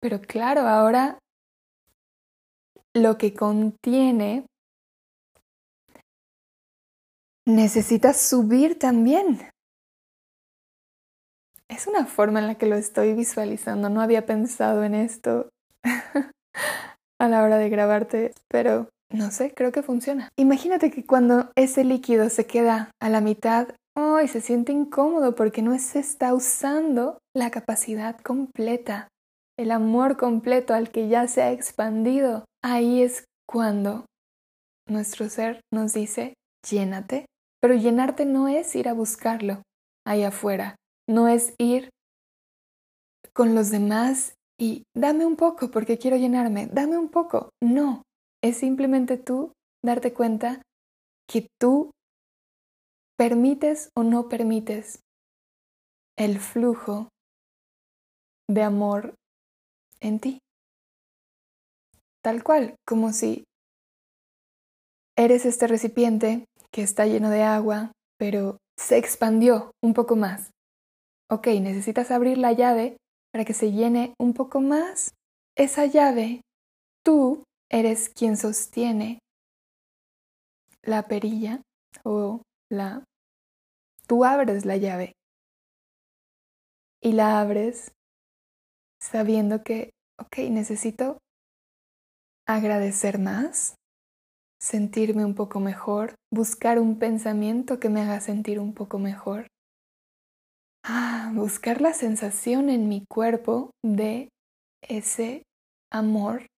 Pero 0.00 0.20
claro, 0.20 0.62
ahora 0.62 1.18
lo 2.94 3.18
que 3.18 3.34
contiene 3.34 4.46
necesita 7.46 8.12
subir 8.12 8.78
también. 8.78 9.48
Es 11.68 11.86
una 11.86 12.06
forma 12.06 12.40
en 12.40 12.46
la 12.48 12.56
que 12.56 12.66
lo 12.66 12.76
estoy 12.76 13.14
visualizando. 13.14 13.88
No 13.88 14.02
había 14.02 14.26
pensado 14.26 14.84
en 14.84 14.94
esto 14.94 15.48
a 17.18 17.28
la 17.28 17.42
hora 17.42 17.56
de 17.56 17.70
grabarte, 17.70 18.32
pero 18.48 18.88
no 19.10 19.30
sé, 19.30 19.54
creo 19.54 19.72
que 19.72 19.82
funciona. 19.82 20.28
Imagínate 20.36 20.90
que 20.90 21.04
cuando 21.04 21.50
ese 21.54 21.84
líquido 21.84 22.28
se 22.28 22.46
queda 22.46 22.90
a 23.00 23.08
la 23.08 23.20
mitad, 23.20 23.68
hoy 23.96 24.28
se 24.28 24.40
siente 24.40 24.72
incómodo 24.72 25.34
porque 25.34 25.62
no 25.62 25.78
se 25.78 25.98
está 25.98 26.34
usando 26.34 27.18
la 27.34 27.50
capacidad 27.50 28.18
completa, 28.20 29.08
el 29.58 29.70
amor 29.70 30.16
completo 30.16 30.74
al 30.74 30.90
que 30.90 31.08
ya 31.08 31.26
se 31.28 31.42
ha 31.42 31.52
expandido. 31.52 32.44
Ahí 32.62 33.02
es 33.02 33.24
cuando 33.46 34.06
nuestro 34.88 35.28
ser 35.28 35.60
nos 35.72 35.92
dice, 35.92 36.34
llénate, 36.68 37.26
pero 37.60 37.74
llenarte 37.74 38.24
no 38.24 38.48
es 38.48 38.74
ir 38.74 38.88
a 38.88 38.94
buscarlo 38.94 39.62
ahí 40.06 40.22
afuera, 40.22 40.76
no 41.08 41.28
es 41.28 41.54
ir 41.58 41.90
con 43.32 43.54
los 43.54 43.70
demás 43.70 44.34
y 44.58 44.84
dame 44.96 45.26
un 45.26 45.36
poco 45.36 45.70
porque 45.70 45.98
quiero 45.98 46.16
llenarme, 46.16 46.66
dame 46.66 46.98
un 46.98 47.08
poco. 47.08 47.50
No, 47.62 48.02
es 48.42 48.58
simplemente 48.58 49.16
tú 49.16 49.52
darte 49.84 50.12
cuenta 50.12 50.62
que 51.28 51.48
tú 51.60 51.90
permites 53.22 53.90
o 53.96 54.02
no 54.02 54.28
permites 54.28 54.98
el 56.18 56.40
flujo 56.40 57.08
de 58.48 58.62
amor 58.62 59.14
en 60.00 60.18
ti. 60.18 60.38
Tal 62.20 62.42
cual, 62.42 62.74
como 62.84 63.12
si 63.12 63.44
eres 65.16 65.46
este 65.46 65.68
recipiente 65.68 66.46
que 66.72 66.82
está 66.82 67.06
lleno 67.06 67.30
de 67.30 67.42
agua, 67.42 67.92
pero 68.18 68.58
se 68.76 68.98
expandió 68.98 69.70
un 69.80 69.94
poco 69.94 70.16
más 70.16 70.50
ok, 71.32 71.46
necesitas 71.62 72.10
abrir 72.10 72.36
la 72.36 72.52
llave 72.52 72.98
para 73.32 73.46
que 73.46 73.54
se 73.54 73.72
llene 73.72 74.14
un 74.20 74.34
poco 74.34 74.60
más. 74.60 75.14
Esa 75.56 75.86
llave, 75.86 76.42
tú 77.02 77.44
eres 77.70 78.10
quien 78.10 78.36
sostiene 78.36 79.18
la 80.82 81.08
perilla 81.08 81.62
o 82.04 82.42
la... 82.70 83.04
Tú 84.12 84.26
abres 84.26 84.66
la 84.66 84.76
llave 84.76 85.16
y 87.00 87.12
la 87.12 87.40
abres 87.40 87.92
sabiendo 89.00 89.62
que, 89.62 89.92
ok, 90.20 90.50
necesito 90.50 91.16
agradecer 92.46 93.18
más, 93.18 93.76
sentirme 94.60 95.24
un 95.24 95.34
poco 95.34 95.60
mejor, 95.60 96.14
buscar 96.30 96.78
un 96.78 96.98
pensamiento 96.98 97.80
que 97.80 97.88
me 97.88 98.02
haga 98.02 98.20
sentir 98.20 98.60
un 98.60 98.74
poco 98.74 98.98
mejor 98.98 99.46
ah, 100.84 101.32
buscar 101.34 101.80
la 101.80 101.94
sensación 101.94 102.68
en 102.68 102.90
mi 102.90 103.06
cuerpo 103.08 103.70
de 103.82 104.28
ese 104.86 105.42
amor 105.90 106.48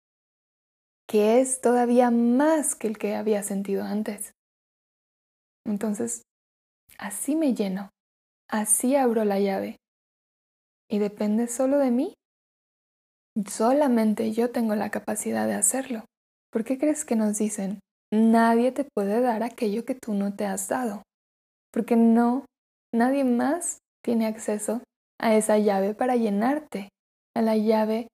que 1.09 1.40
es 1.40 1.61
todavía 1.61 2.11
más 2.11 2.75
que 2.75 2.88
el 2.88 2.99
que 2.99 3.14
había 3.14 3.45
sentido 3.45 3.85
antes. 3.85 4.33
Entonces, 5.64 6.25
así 6.98 7.37
me 7.37 7.54
lleno, 7.54 7.90
así 8.48 8.96
abro 8.96 9.24
la 9.24 9.40
llave. 9.40 9.76
Y 10.88 10.98
depende 10.98 11.48
solo 11.48 11.78
de 11.78 11.90
mí. 11.90 12.14
Solamente 13.48 14.33
yo 14.33 14.50
tengo 14.50 14.74
la 14.74 14.90
capacidad 14.90 15.46
de 15.46 15.54
hacerlo. 15.54 16.04
¿Por 16.52 16.64
qué 16.64 16.78
crees 16.78 17.04
que 17.04 17.16
nos 17.16 17.38
dicen, 17.38 17.80
nadie 18.12 18.70
te 18.70 18.85
puede 18.85 19.20
dar 19.20 19.42
aquello 19.42 19.85
que 19.85 19.94
tú 19.94 20.14
no 20.14 20.35
te 20.37 20.46
has 20.46 20.68
dado? 20.68 21.02
Porque 21.72 21.96
no, 21.96 22.44
nadie 22.92 23.24
más 23.24 23.78
tiene 24.04 24.26
acceso 24.26 24.83
a 25.20 25.35
esa 25.35 25.59
llave 25.59 25.94
para 25.94 26.16
llenarte, 26.16 26.90
a 27.35 27.42
la 27.42 27.57
llave 27.57 28.07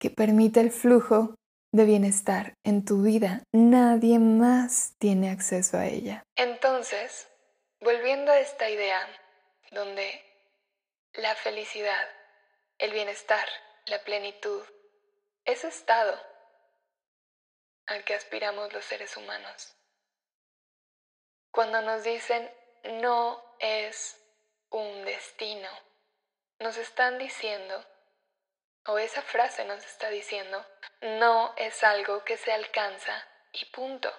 que 0.00 0.10
permite 0.10 0.60
el 0.60 0.70
flujo 0.70 1.34
de 1.72 1.84
bienestar 1.84 2.54
en 2.64 2.84
tu 2.84 3.02
vida. 3.02 3.42
Nadie 3.52 4.18
más 4.18 4.94
tiene 4.98 5.30
acceso 5.30 5.76
a 5.76 5.86
ella. 5.86 6.22
Entonces, 6.36 7.28
volviendo 7.80 8.32
a 8.32 8.40
esta 8.40 8.68
idea 8.70 9.00
donde 9.70 10.22
la 11.14 11.34
felicidad, 11.34 12.08
el 12.78 12.92
bienestar, 12.92 13.46
la 13.86 14.02
plenitud, 14.04 14.62
ese 15.44 15.68
estado 15.68 16.18
al 17.86 18.04
que 18.04 18.14
aspiramos 18.14 18.72
los 18.72 18.84
seres 18.84 19.16
humanos. 19.16 19.74
Cuando 21.50 21.80
nos 21.82 22.04
dicen 22.04 22.50
no 22.84 23.42
es 23.58 24.16
un 24.70 25.04
destino. 25.04 25.68
Nos 26.60 26.76
están 26.76 27.18
diciendo, 27.18 27.84
o 28.88 28.98
esa 28.98 29.20
frase 29.22 29.64
nos 29.66 29.84
está 29.84 30.08
diciendo, 30.08 30.64
no 31.02 31.52
es 31.56 31.84
algo 31.84 32.24
que 32.24 32.36
se 32.38 32.52
alcanza 32.52 33.12
y 33.52 33.66
punto. 33.66 34.10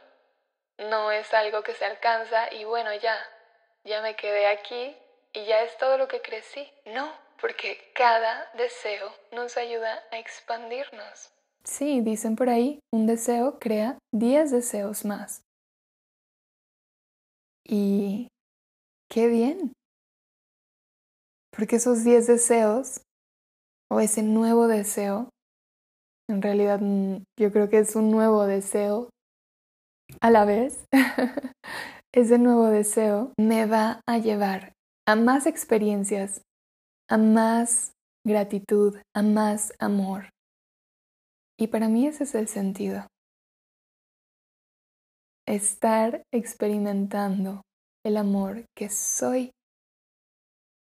No 0.77 1.12
es 1.12 1.34
algo 1.34 1.63
que 1.63 1.73
se 1.73 1.86
alcanza 1.86 2.53
y 2.53 2.63
bueno, 2.63 2.93
ya, 2.93 3.17
ya 3.84 4.01
me 4.01 4.15
quedé 4.15 4.45
aquí 4.47 4.95
y 5.34 5.45
ya 5.45 5.63
es 5.63 5.75
todo 5.77 5.97
lo 5.97 6.08
que 6.08 6.21
crecí. 6.21 6.71
No, 6.86 7.12
porque 7.41 7.91
cada 7.95 8.49
deseo 8.53 9.12
nos 9.32 9.58
ayuda 9.58 10.03
a 10.12 10.19
expandirnos. 10.19 11.32
Sí, 11.63 12.01
dicen 12.01 12.36
por 12.36 12.49
ahí, 12.49 12.79
un 12.93 13.08
deseo 13.08 13.60
crea 13.60 13.97
10 14.13 14.51
deseos 14.51 15.03
más. 15.03 15.41
Y 17.65 18.27
qué 19.10 19.27
bien, 19.27 19.73
porque 21.51 21.75
esos 21.75 22.03
10 22.03 22.27
deseos 22.27 23.01
o 23.91 23.99
ese 23.99 24.23
nuevo 24.23 24.67
deseo, 24.67 25.30
en 26.30 26.41
realidad 26.41 26.80
mm, 26.82 27.23
yo 27.39 27.52
creo 27.52 27.69
que 27.69 27.80
es 27.80 27.95
un 27.95 28.12
nuevo 28.12 28.45
deseo 28.45 29.10
a 30.21 30.30
la 30.30 30.45
vez, 30.45 30.86
ese 32.13 32.38
nuevo 32.38 32.67
deseo 32.67 33.34
me 33.39 33.65
va 33.65 34.02
a 34.08 34.17
llevar 34.17 34.73
a 35.08 35.15
más 35.15 35.47
experiencias, 35.47 36.41
a 37.10 37.17
más 37.17 37.93
gratitud, 38.25 38.97
a 39.15 39.23
más 39.23 39.73
amor. 39.80 40.30
Y 41.60 41.67
para 41.67 41.89
mí 41.89 42.08
ese 42.08 42.23
es 42.23 42.36
el 42.36 42.47
sentido. 42.47 43.08
Estar 45.47 46.23
experimentando 46.32 47.63
el 48.06 48.17
amor 48.17 48.65
que 48.78 48.89
soy 48.89 49.52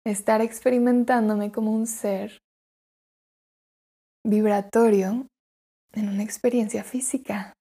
estar 0.04 0.40
experimentándome 0.40 1.52
como 1.52 1.72
un 1.72 1.86
ser 1.86 2.38
vibratorio 4.24 5.26
en 5.92 6.08
una 6.08 6.22
experiencia 6.22 6.84
física. 6.84 7.52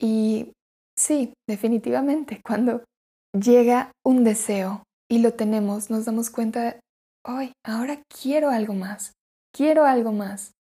Y 0.00 0.52
sí, 0.96 1.32
definitivamente, 1.48 2.40
cuando 2.44 2.84
llega 3.32 3.92
un 4.04 4.24
deseo 4.24 4.82
y 5.10 5.18
lo 5.18 5.34
tenemos, 5.34 5.90
nos 5.90 6.04
damos 6.04 6.30
cuenta, 6.30 6.80
hoy, 7.26 7.52
ahora 7.64 8.02
quiero 8.08 8.50
algo 8.50 8.74
más, 8.74 9.12
quiero 9.54 9.84
algo 9.84 10.12
más. 10.12 10.52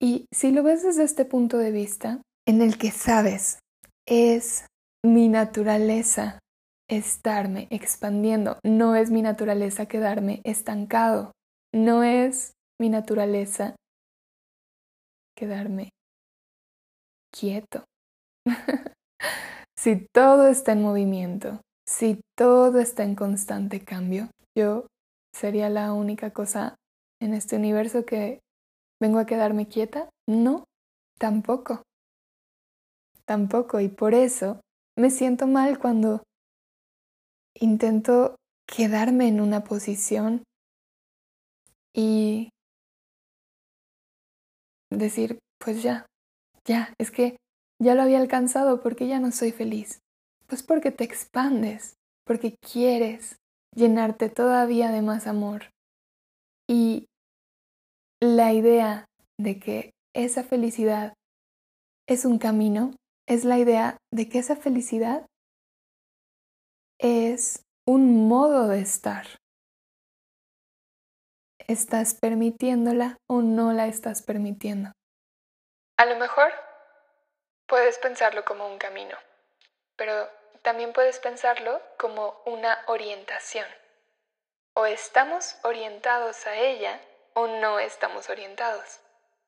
Y 0.00 0.26
si 0.32 0.50
lo 0.50 0.62
ves 0.62 0.82
desde 0.82 1.04
este 1.04 1.24
punto 1.24 1.58
de 1.58 1.72
vista, 1.72 2.22
en 2.46 2.62
el 2.62 2.78
que 2.78 2.90
sabes, 2.90 3.58
es 4.06 4.66
mi 5.04 5.28
naturaleza 5.28 6.38
estarme 6.88 7.68
expandiendo. 7.70 8.58
No 8.64 8.96
es 8.96 9.10
mi 9.10 9.22
naturaleza 9.22 9.86
quedarme 9.86 10.40
estancado. 10.44 11.32
No 11.72 12.02
es 12.02 12.52
mi 12.80 12.88
naturaleza 12.88 13.76
quedarme 15.40 15.88
quieto. 17.32 17.84
si 19.78 20.06
todo 20.12 20.48
está 20.48 20.72
en 20.72 20.82
movimiento, 20.82 21.62
si 21.88 22.20
todo 22.36 22.78
está 22.78 23.04
en 23.04 23.14
constante 23.14 23.82
cambio, 23.82 24.30
yo 24.54 24.86
sería 25.34 25.70
la 25.70 25.94
única 25.94 26.30
cosa 26.30 26.76
en 27.22 27.32
este 27.32 27.56
universo 27.56 28.04
que 28.04 28.40
vengo 29.00 29.18
a 29.18 29.24
quedarme 29.24 29.66
quieta. 29.66 30.10
No, 30.28 30.64
tampoco. 31.18 31.82
Tampoco. 33.24 33.80
Y 33.80 33.88
por 33.88 34.12
eso 34.12 34.60
me 34.98 35.08
siento 35.08 35.46
mal 35.46 35.78
cuando 35.78 36.22
intento 37.54 38.36
quedarme 38.66 39.28
en 39.28 39.40
una 39.40 39.64
posición 39.64 40.42
y 41.94 42.50
decir, 44.90 45.38
pues 45.58 45.82
ya, 45.82 46.06
ya, 46.64 46.92
es 46.98 47.10
que 47.10 47.36
ya 47.80 47.94
lo 47.94 48.02
había 48.02 48.18
alcanzado 48.18 48.80
porque 48.80 49.06
ya 49.06 49.20
no 49.20 49.32
soy 49.32 49.52
feliz. 49.52 50.00
Pues 50.46 50.62
porque 50.62 50.90
te 50.90 51.04
expandes, 51.04 51.94
porque 52.26 52.56
quieres 52.60 53.36
llenarte 53.74 54.28
todavía 54.28 54.90
de 54.90 55.02
más 55.02 55.26
amor. 55.26 55.70
Y 56.68 57.06
la 58.20 58.52
idea 58.52 59.06
de 59.38 59.58
que 59.58 59.92
esa 60.14 60.42
felicidad 60.42 61.14
es 62.08 62.24
un 62.24 62.38
camino, 62.38 62.94
es 63.26 63.44
la 63.44 63.58
idea 63.58 63.96
de 64.12 64.28
que 64.28 64.38
esa 64.40 64.56
felicidad 64.56 65.26
es 66.98 67.62
un 67.86 68.28
modo 68.28 68.68
de 68.68 68.80
estar. 68.80 69.26
¿Estás 71.70 72.14
permitiéndola 72.14 73.16
o 73.28 73.42
no 73.42 73.72
la 73.72 73.86
estás 73.86 74.22
permitiendo? 74.22 74.90
A 75.98 76.04
lo 76.04 76.16
mejor 76.16 76.52
puedes 77.68 77.96
pensarlo 77.98 78.44
como 78.44 78.66
un 78.66 78.76
camino, 78.76 79.16
pero 79.94 80.28
también 80.62 80.92
puedes 80.92 81.20
pensarlo 81.20 81.80
como 81.96 82.42
una 82.44 82.82
orientación. 82.88 83.68
O 84.74 84.84
estamos 84.84 85.58
orientados 85.62 86.44
a 86.48 86.56
ella 86.56 87.00
o 87.34 87.46
no 87.46 87.78
estamos 87.78 88.28
orientados. 88.30 88.98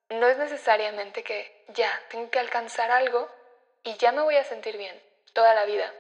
No 0.09 0.29
es 0.29 0.39
necesariamente 0.39 1.25
que 1.25 1.65
ya 1.75 1.91
tengo 2.09 2.31
que 2.31 2.39
alcanzar 2.39 2.93
algo 2.93 3.29
y 3.83 3.97
ya 3.97 4.13
me 4.13 4.23
voy 4.23 4.37
a 4.37 4.45
sentir 4.45 4.77
bien 4.77 4.97
toda 5.33 5.55
la 5.55 5.65
vida, 5.65 5.93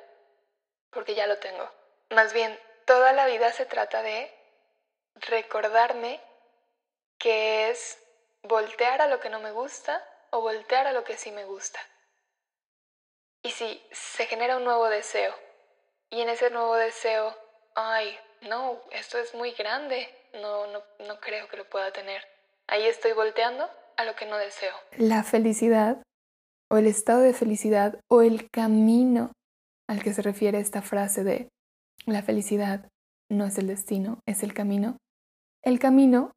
porque 0.90 1.16
ya 1.16 1.26
lo 1.26 1.38
tengo. 1.38 1.68
Más 2.10 2.32
bien, 2.32 2.56
toda 2.84 3.12
la 3.12 3.26
vida 3.26 3.50
se 3.50 3.66
trata 3.66 4.02
de 4.02 4.41
recordarme 5.16 6.20
que 7.18 7.70
es 7.70 7.98
voltear 8.42 9.00
a 9.02 9.08
lo 9.08 9.20
que 9.20 9.30
no 9.30 9.40
me 9.40 9.52
gusta 9.52 10.04
o 10.30 10.40
voltear 10.40 10.86
a 10.86 10.92
lo 10.92 11.04
que 11.04 11.16
sí 11.16 11.30
me 11.30 11.44
gusta. 11.44 11.78
Y 13.42 13.50
si 13.50 13.82
se 13.90 14.26
genera 14.26 14.56
un 14.56 14.64
nuevo 14.64 14.88
deseo, 14.88 15.34
y 16.10 16.20
en 16.20 16.28
ese 16.28 16.50
nuevo 16.50 16.76
deseo, 16.76 17.34
ay, 17.74 18.16
no, 18.42 18.80
esto 18.90 19.18
es 19.18 19.34
muy 19.34 19.52
grande, 19.52 20.08
no, 20.34 20.66
no, 20.66 20.82
no 21.06 21.20
creo 21.20 21.48
que 21.48 21.56
lo 21.56 21.68
pueda 21.68 21.92
tener. 21.92 22.22
Ahí 22.66 22.86
estoy 22.86 23.12
volteando 23.12 23.68
a 23.96 24.04
lo 24.04 24.14
que 24.14 24.26
no 24.26 24.36
deseo. 24.36 24.74
La 24.96 25.22
felicidad, 25.22 26.02
o 26.70 26.76
el 26.76 26.86
estado 26.86 27.20
de 27.20 27.34
felicidad, 27.34 27.98
o 28.08 28.22
el 28.22 28.48
camino 28.50 29.32
al 29.88 30.02
que 30.02 30.12
se 30.12 30.22
refiere 30.22 30.58
esta 30.58 30.82
frase 30.82 31.24
de 31.24 31.48
la 32.06 32.22
felicidad 32.22 32.88
no 33.28 33.46
es 33.46 33.58
el 33.58 33.66
destino, 33.66 34.20
es 34.26 34.42
el 34.42 34.54
camino. 34.54 34.96
El 35.64 35.78
camino, 35.78 36.32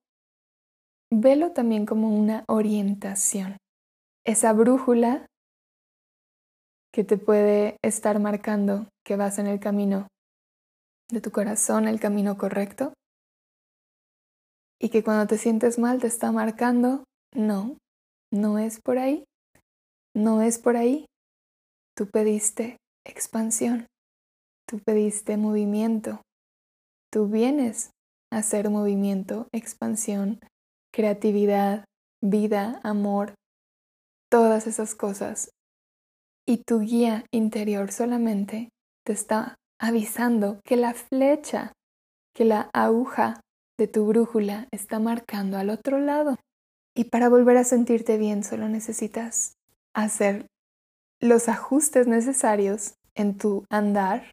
velo 1.12 1.52
también 1.52 1.88
como 1.88 2.16
una 2.16 2.46
orientación. 2.48 3.58
Esa 4.24 4.54
brújula 4.54 5.26
que 6.94 7.04
te 7.04 7.18
puede 7.18 7.78
estar 7.84 8.20
marcando 8.20 8.88
que 9.04 9.16
vas 9.16 9.40
en 9.40 9.48
el 9.48 9.60
camino 9.60 10.08
de 11.12 11.22
tu 11.22 11.32
corazón, 11.32 11.88
el 11.88 12.00
camino 12.00 12.38
correcto, 12.38 12.94
y 14.80 14.90
que 14.90 15.04
cuando 15.04 15.26
te 15.26 15.40
sientes 15.40 15.80
mal 15.80 16.00
te 16.00 16.08
está 16.08 16.32
marcando, 16.32 17.04
no, 17.34 17.78
no 18.32 18.60
es 18.60 18.80
por 18.80 19.00
ahí, 19.00 19.24
no 20.16 20.44
es 20.44 20.60
por 20.60 20.78
ahí. 20.78 21.08
Tú 21.98 22.08
pediste 22.12 22.78
expansión, 23.04 23.88
tú 24.68 24.80
pediste 24.86 25.38
movimiento, 25.38 26.22
tú 27.12 27.28
vienes 27.28 27.90
hacer 28.32 28.70
movimiento, 28.70 29.48
expansión, 29.52 30.40
creatividad, 30.92 31.86
vida, 32.22 32.80
amor, 32.84 33.34
todas 34.30 34.68
esas 34.68 34.96
cosas. 34.96 35.52
Y 36.48 36.64
tu 36.66 36.82
guía 36.82 37.26
interior 37.32 37.92
solamente 37.92 38.70
te 39.06 39.14
está 39.14 39.56
avisando 39.80 40.60
que 40.64 40.76
la 40.76 40.94
flecha, 40.94 41.74
que 42.34 42.46
la 42.46 42.70
aguja 42.74 43.42
de 43.78 43.88
tu 43.88 44.06
brújula 44.06 44.68
está 44.72 45.00
marcando 45.00 45.58
al 45.58 45.70
otro 45.70 46.00
lado. 46.00 46.38
Y 46.96 47.06
para 47.06 47.30
volver 47.30 47.58
a 47.58 47.64
sentirte 47.64 48.18
bien 48.18 48.44
solo 48.44 48.70
necesitas 48.70 49.56
hacer 49.94 50.48
los 51.20 51.50
ajustes 51.50 52.08
necesarios 52.08 52.96
en 53.16 53.38
tu 53.38 53.66
andar 53.70 54.32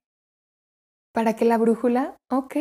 para 1.12 1.35
que 1.35 1.44
la 1.44 1.59
brújula, 1.59 2.16
ok, 2.31 2.57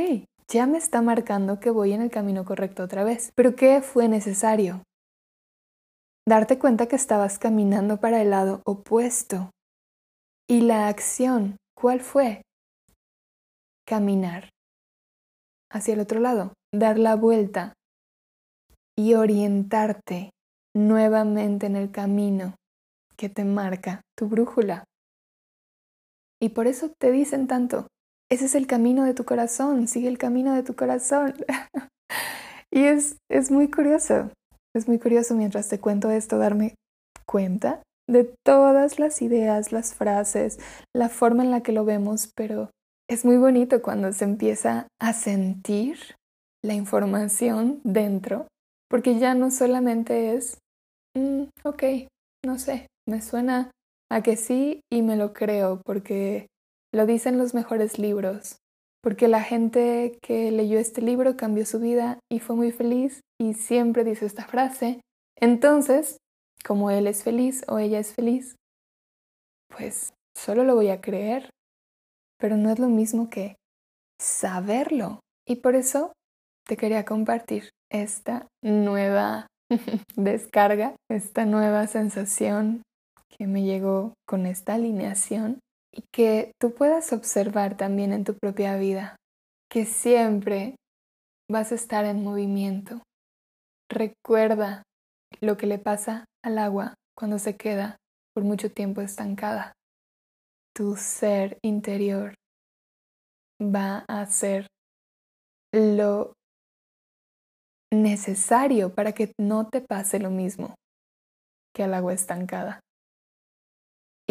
ya 0.51 0.67
me 0.67 0.77
está 0.77 1.01
marcando 1.01 1.59
que 1.59 1.69
voy 1.69 1.93
en 1.93 2.01
el 2.01 2.11
camino 2.11 2.43
correcto 2.43 2.83
otra 2.83 3.03
vez. 3.03 3.31
Pero 3.35 3.55
¿qué 3.55 3.81
fue 3.81 4.09
necesario? 4.09 4.83
Darte 6.27 6.59
cuenta 6.59 6.87
que 6.87 6.97
estabas 6.97 7.39
caminando 7.39 7.97
para 7.97 8.21
el 8.21 8.31
lado 8.31 8.61
opuesto. 8.65 9.51
Y 10.49 10.61
la 10.61 10.89
acción, 10.89 11.55
¿cuál 11.73 12.01
fue? 12.01 12.41
Caminar 13.87 14.49
hacia 15.71 15.93
el 15.93 16.01
otro 16.01 16.19
lado, 16.19 16.53
dar 16.73 16.99
la 16.99 17.15
vuelta 17.15 17.73
y 18.97 19.13
orientarte 19.13 20.31
nuevamente 20.75 21.65
en 21.65 21.77
el 21.77 21.91
camino 21.91 22.55
que 23.15 23.29
te 23.29 23.45
marca 23.45 24.01
tu 24.17 24.27
brújula. 24.27 24.83
Y 26.41 26.49
por 26.49 26.67
eso 26.67 26.91
te 26.99 27.11
dicen 27.11 27.47
tanto, 27.47 27.87
ese 28.31 28.45
es 28.45 28.55
el 28.55 28.65
camino 28.65 29.03
de 29.03 29.13
tu 29.13 29.25
corazón, 29.25 29.87
sigue 29.89 30.07
el 30.07 30.17
camino 30.17 30.53
de 30.53 30.63
tu 30.63 30.73
corazón. 30.73 31.35
y 32.73 32.85
es, 32.85 33.17
es 33.29 33.51
muy 33.51 33.69
curioso, 33.69 34.31
es 34.73 34.87
muy 34.87 34.99
curioso 34.99 35.35
mientras 35.35 35.67
te 35.67 35.79
cuento 35.79 36.09
esto 36.09 36.37
darme 36.37 36.75
cuenta 37.25 37.83
de 38.09 38.33
todas 38.45 38.99
las 38.99 39.21
ideas, 39.21 39.73
las 39.73 39.93
frases, 39.93 40.59
la 40.95 41.09
forma 41.09 41.43
en 41.43 41.51
la 41.51 41.61
que 41.61 41.73
lo 41.73 41.83
vemos, 41.83 42.31
pero 42.35 42.69
es 43.09 43.25
muy 43.25 43.35
bonito 43.35 43.81
cuando 43.81 44.13
se 44.13 44.23
empieza 44.23 44.87
a 45.01 45.11
sentir 45.11 45.97
la 46.63 46.73
información 46.73 47.81
dentro, 47.83 48.47
porque 48.89 49.19
ya 49.19 49.33
no 49.33 49.51
solamente 49.51 50.35
es, 50.35 50.57
mm, 51.17 51.43
ok, 51.65 51.83
no 52.45 52.57
sé, 52.57 52.87
me 53.07 53.21
suena 53.21 53.71
a 54.09 54.21
que 54.21 54.37
sí 54.37 54.81
y 54.91 55.01
me 55.01 55.17
lo 55.17 55.33
creo, 55.33 55.81
porque 55.85 56.47
lo 56.93 57.05
dicen 57.05 57.37
los 57.37 57.53
mejores 57.53 57.99
libros, 57.99 58.57
porque 59.01 59.27
la 59.27 59.41
gente 59.41 60.17
que 60.21 60.51
leyó 60.51 60.79
este 60.79 61.01
libro 61.01 61.37
cambió 61.37 61.65
su 61.65 61.79
vida 61.79 62.19
y 62.29 62.39
fue 62.39 62.55
muy 62.55 62.71
feliz 62.71 63.21
y 63.39 63.53
siempre 63.53 64.03
dice 64.03 64.25
esta 64.25 64.45
frase. 64.45 65.01
Entonces, 65.37 66.17
como 66.63 66.91
él 66.91 67.07
es 67.07 67.23
feliz 67.23 67.63
o 67.67 67.79
ella 67.79 67.99
es 67.99 68.13
feliz, 68.13 68.55
pues 69.75 70.13
solo 70.35 70.63
lo 70.63 70.75
voy 70.75 70.89
a 70.89 71.01
creer 71.01 71.49
pero 72.41 72.57
no 72.57 72.71
es 72.71 72.79
lo 72.79 72.89
mismo 72.89 73.29
que 73.29 73.55
saberlo. 74.19 75.21
Y 75.47 75.57
por 75.57 75.75
eso 75.75 76.11
te 76.67 76.75
quería 76.75 77.05
compartir 77.05 77.69
esta 77.89 78.47
nueva 78.63 79.47
descarga, 80.15 80.95
esta 81.09 81.45
nueva 81.45 81.87
sensación 81.87 82.81
que 83.29 83.47
me 83.47 83.63
llegó 83.63 84.13
con 84.27 84.45
esta 84.45 84.73
alineación 84.73 85.59
y 85.93 86.03
que 86.11 86.53
tú 86.59 86.73
puedas 86.73 87.13
observar 87.13 87.77
también 87.77 88.13
en 88.13 88.23
tu 88.23 88.35
propia 88.37 88.77
vida, 88.77 89.15
que 89.69 89.85
siempre 89.85 90.75
vas 91.49 91.71
a 91.71 91.75
estar 91.75 92.05
en 92.05 92.23
movimiento. 92.23 93.01
Recuerda 93.89 94.83
lo 95.41 95.57
que 95.57 95.67
le 95.67 95.79
pasa 95.79 96.25
al 96.43 96.57
agua 96.57 96.95
cuando 97.15 97.39
se 97.39 97.57
queda 97.57 97.97
por 98.33 98.43
mucho 98.43 98.71
tiempo 98.71 99.01
estancada 99.01 99.73
tu 100.73 100.95
ser 100.95 101.57
interior 101.63 102.33
va 103.61 104.05
a 104.07 104.21
hacer 104.21 104.67
lo 105.73 106.33
necesario 107.91 108.95
para 108.95 109.11
que 109.11 109.33
no 109.39 109.67
te 109.67 109.81
pase 109.81 110.19
lo 110.19 110.29
mismo 110.29 110.75
que 111.75 111.83
al 111.83 111.93
agua 111.93 112.13
estancada. 112.13 112.79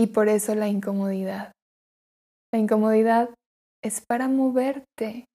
Y 0.00 0.06
por 0.06 0.30
eso 0.30 0.54
la 0.54 0.66
incomodidad. 0.66 1.52
La 2.54 2.58
incomodidad 2.58 3.28
es 3.84 4.00
para 4.00 4.28
moverte, 4.28 5.26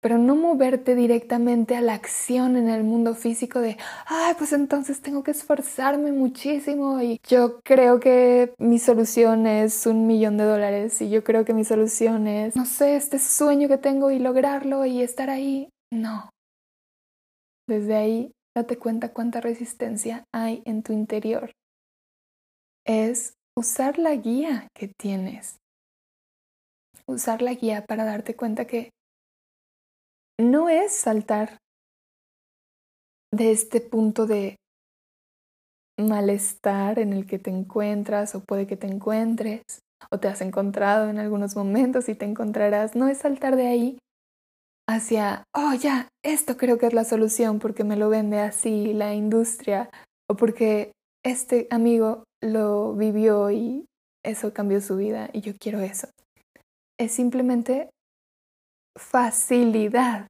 pero 0.00 0.18
no 0.18 0.34
moverte 0.34 0.96
directamente 0.96 1.76
a 1.76 1.80
la 1.80 1.94
acción 1.94 2.56
en 2.56 2.68
el 2.68 2.82
mundo 2.82 3.14
físico 3.14 3.60
de, 3.60 3.76
ay, 4.06 4.34
pues 4.36 4.52
entonces 4.52 5.00
tengo 5.00 5.22
que 5.22 5.30
esforzarme 5.30 6.10
muchísimo 6.10 7.00
y 7.00 7.20
yo 7.22 7.60
creo 7.62 8.00
que 8.00 8.52
mi 8.58 8.80
solución 8.80 9.46
es 9.46 9.86
un 9.86 10.08
millón 10.08 10.38
de 10.38 10.44
dólares 10.44 11.00
y 11.00 11.08
yo 11.08 11.22
creo 11.22 11.44
que 11.44 11.54
mi 11.54 11.64
solución 11.64 12.26
es, 12.26 12.56
no 12.56 12.66
sé, 12.66 12.96
este 12.96 13.20
sueño 13.20 13.68
que 13.68 13.78
tengo 13.78 14.10
y 14.10 14.18
lograrlo 14.18 14.84
y 14.86 15.02
estar 15.02 15.30
ahí. 15.30 15.68
No. 15.92 16.30
Desde 17.68 17.94
ahí, 17.94 18.32
date 18.56 18.76
cuenta 18.76 19.12
cuánta 19.12 19.40
resistencia 19.40 20.24
hay 20.34 20.64
en 20.64 20.82
tu 20.82 20.92
interior. 20.92 21.52
Es 22.84 23.34
usar 23.56 23.98
la 23.98 24.14
guía 24.14 24.68
que 24.74 24.88
tienes. 24.88 25.58
Usar 27.06 27.42
la 27.42 27.54
guía 27.54 27.84
para 27.86 28.04
darte 28.04 28.36
cuenta 28.36 28.66
que 28.66 28.90
no 30.40 30.68
es 30.68 30.92
saltar 30.92 31.58
de 33.32 33.52
este 33.52 33.80
punto 33.80 34.26
de 34.26 34.56
malestar 35.98 36.98
en 36.98 37.12
el 37.12 37.26
que 37.26 37.38
te 37.38 37.50
encuentras 37.50 38.34
o 38.34 38.40
puede 38.44 38.66
que 38.66 38.76
te 38.76 38.86
encuentres 38.86 39.62
o 40.10 40.18
te 40.18 40.28
has 40.28 40.40
encontrado 40.40 41.08
en 41.08 41.18
algunos 41.18 41.54
momentos 41.54 42.08
y 42.08 42.14
te 42.14 42.24
encontrarás, 42.24 42.96
no 42.96 43.08
es 43.08 43.18
saltar 43.18 43.56
de 43.56 43.66
ahí 43.66 43.98
hacia, 44.88 45.44
oh 45.54 45.74
ya, 45.74 46.08
esto 46.24 46.56
creo 46.56 46.78
que 46.78 46.86
es 46.86 46.92
la 46.92 47.04
solución 47.04 47.58
porque 47.58 47.84
me 47.84 47.96
lo 47.96 48.08
vende 48.08 48.40
así 48.40 48.92
la 48.92 49.14
industria 49.14 49.90
o 50.28 50.36
porque 50.36 50.92
este 51.24 51.68
amigo 51.70 52.24
lo 52.42 52.94
vivió 52.94 53.50
y 53.50 53.86
eso 54.24 54.52
cambió 54.52 54.80
su 54.80 54.96
vida 54.96 55.30
y 55.32 55.40
yo 55.40 55.52
quiero 55.58 55.80
eso. 55.80 56.08
Es 56.98 57.12
simplemente 57.12 57.90
facilidad. 58.96 60.28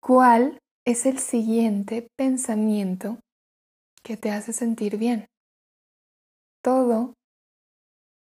¿Cuál 0.00 0.58
es 0.86 1.06
el 1.06 1.18
siguiente 1.18 2.08
pensamiento 2.16 3.18
que 4.02 4.16
te 4.16 4.30
hace 4.30 4.52
sentir 4.52 4.96
bien? 4.96 5.26
Todo 6.62 7.14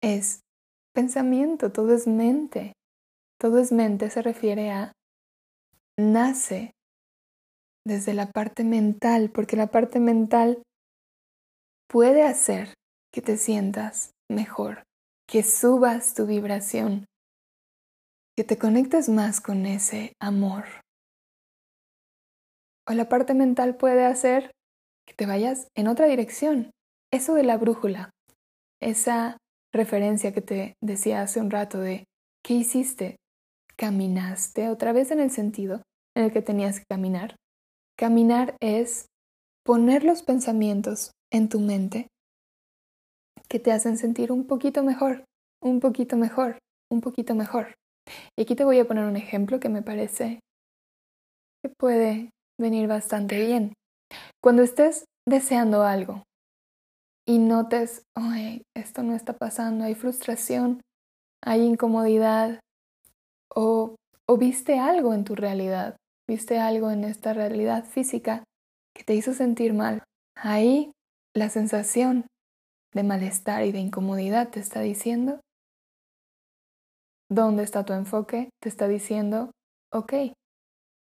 es 0.01 0.41
pensamiento, 0.93 1.71
todo 1.71 1.93
es 1.93 2.08
mente. 2.08 2.73
Todo 3.39 3.60
es 3.60 3.71
mente 3.71 4.10
se 4.10 4.21
refiere 4.21 4.71
a 4.71 4.93
nace 5.99 6.71
desde 7.86 8.13
la 8.13 8.32
parte 8.32 8.63
mental, 8.63 9.30
porque 9.32 9.56
la 9.56 9.67
parte 9.67 9.99
mental 9.99 10.62
puede 11.88 12.23
hacer 12.23 12.73
que 13.13 13.21
te 13.21 13.38
sientas 13.38 14.12
mejor, 14.30 14.84
que 15.28 15.43
subas 15.43 16.13
tu 16.13 16.26
vibración, 16.26 17.06
que 18.36 18.43
te 18.43 18.58
conectes 18.58 19.10
más 19.10 19.41
con 19.41 19.65
ese 19.65 20.13
amor. 20.19 20.65
O 22.88 22.93
la 22.93 23.10
parte 23.10 23.34
mental 23.34 23.76
puede 23.78 24.06
hacer 24.06 24.52
que 25.08 25.13
te 25.13 25.26
vayas 25.26 25.67
en 25.76 25.88
otra 25.88 26.08
dirección. 26.08 26.71
Eso 27.12 27.34
de 27.34 27.43
la 27.43 27.58
brújula, 27.58 28.12
esa 28.82 29.38
referencia 29.73 30.34
que 30.34 30.41
te 30.41 30.76
decía 30.82 31.21
hace 31.21 31.39
un 31.39 31.50
rato 31.50 31.80
de 31.80 32.06
¿qué 32.43 32.54
hiciste? 32.54 33.17
¿Caminaste 33.78 34.69
otra 34.69 34.91
vez 34.91 35.12
en 35.12 35.19
el 35.19 35.32
sentido 35.32 35.84
en 36.15 36.26
el 36.26 36.32
que 36.32 36.41
tenías 36.41 36.80
que 36.80 36.86
caminar? 36.89 37.36
Caminar 37.97 38.56
es 38.60 39.08
poner 39.63 40.04
los 40.04 40.23
pensamientos 40.23 41.12
en 41.32 41.50
tu 41.50 41.60
mente 41.60 42.08
que 43.48 43.60
te 43.60 43.72
hacen 43.72 43.98
sentir 43.98 44.32
un 44.32 44.46
poquito 44.46 44.84
mejor, 44.84 45.24
un 45.62 45.80
poquito 45.80 46.18
mejor, 46.18 46.58
un 46.92 47.02
poquito 47.02 47.36
mejor. 47.36 47.76
Y 48.38 48.44
aquí 48.44 48.56
te 48.56 48.66
voy 48.66 48.80
a 48.80 48.88
poner 48.88 49.06
un 49.06 49.16
ejemplo 49.16 49.60
que 49.60 49.70
me 49.70 49.82
parece 49.82 50.40
que 51.63 51.70
puede 51.78 52.30
venir 52.60 52.88
bastante 52.88 53.40
bien. 53.46 53.74
Cuando 54.42 54.63
estés 54.63 55.06
deseando 55.28 55.84
algo 55.84 56.24
y 57.26 57.40
notes, 57.40 58.04
ay, 58.16 58.63
esto 58.76 59.04
no 59.04 59.16
está 59.16 59.34
pasando, 59.34 59.84
hay 59.84 59.96
frustración, 59.96 60.82
hay 61.44 61.62
incomodidad, 61.62 62.60
o, 63.54 63.96
o 64.28 64.38
viste 64.38 64.80
algo 64.80 65.13
en 65.13 65.24
tu 65.24 65.36
realidad, 65.36 65.98
viste 66.30 66.60
algo 66.60 66.92
en 66.92 67.04
esta 67.04 67.34
realidad 67.34 67.86
física 67.86 68.44
que 68.96 69.04
te 69.04 69.16
hizo 69.16 69.34
sentir 69.34 69.74
mal. 69.74 70.04
Ahí 70.36 70.92
la 71.38 71.50
sensación 71.50 72.26
de 72.93 73.04
malestar 73.04 73.65
y 73.65 73.71
de 73.71 73.80
incomodidad 73.80 74.50
te 74.50 74.60
está 74.60 74.82
diciendo 74.82 75.39
¿Dónde 77.30 77.63
está 77.63 77.84
tu 77.84 77.93
enfoque? 77.93 78.50
Te 78.62 78.69
está 78.69 78.88
diciendo, 78.88 79.52
ok, 79.91 80.13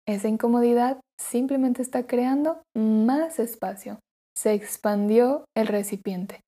esa 0.05 0.27
incomodidad 0.27 0.99
simplemente 1.19 1.81
está 1.81 2.05
creando 2.05 2.63
más 2.75 3.39
espacio. 3.39 3.99
Se 4.35 4.53
expandió 4.53 5.45
el 5.55 5.67
recipiente. 5.67 6.41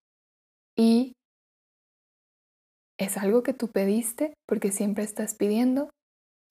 Y 0.77 1.13
es 2.99 3.17
algo 3.17 3.41
que 3.41 3.53
tú 3.53 3.69
pediste 3.69 4.33
porque 4.45 4.71
siempre 4.71 5.05
estás 5.05 5.33
pidiendo 5.33 5.89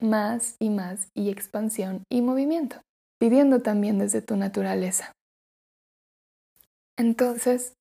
más 0.01 0.57
y 0.59 0.71
más 0.71 1.09
y 1.15 1.29
expansión 1.31 2.05
y 2.11 2.23
movimiento, 2.23 2.81
pidiendo 3.21 3.61
también 3.61 3.99
desde 3.99 4.23
tu 4.23 4.37
naturaleza. 4.37 5.13
Entonces, 6.99 7.75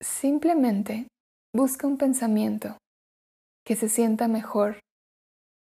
simplemente 0.00 1.08
busca 1.52 1.88
un 1.88 1.98
pensamiento 1.98 2.78
que 3.66 3.74
se 3.74 3.88
sienta 3.88 4.28
mejor 4.28 4.78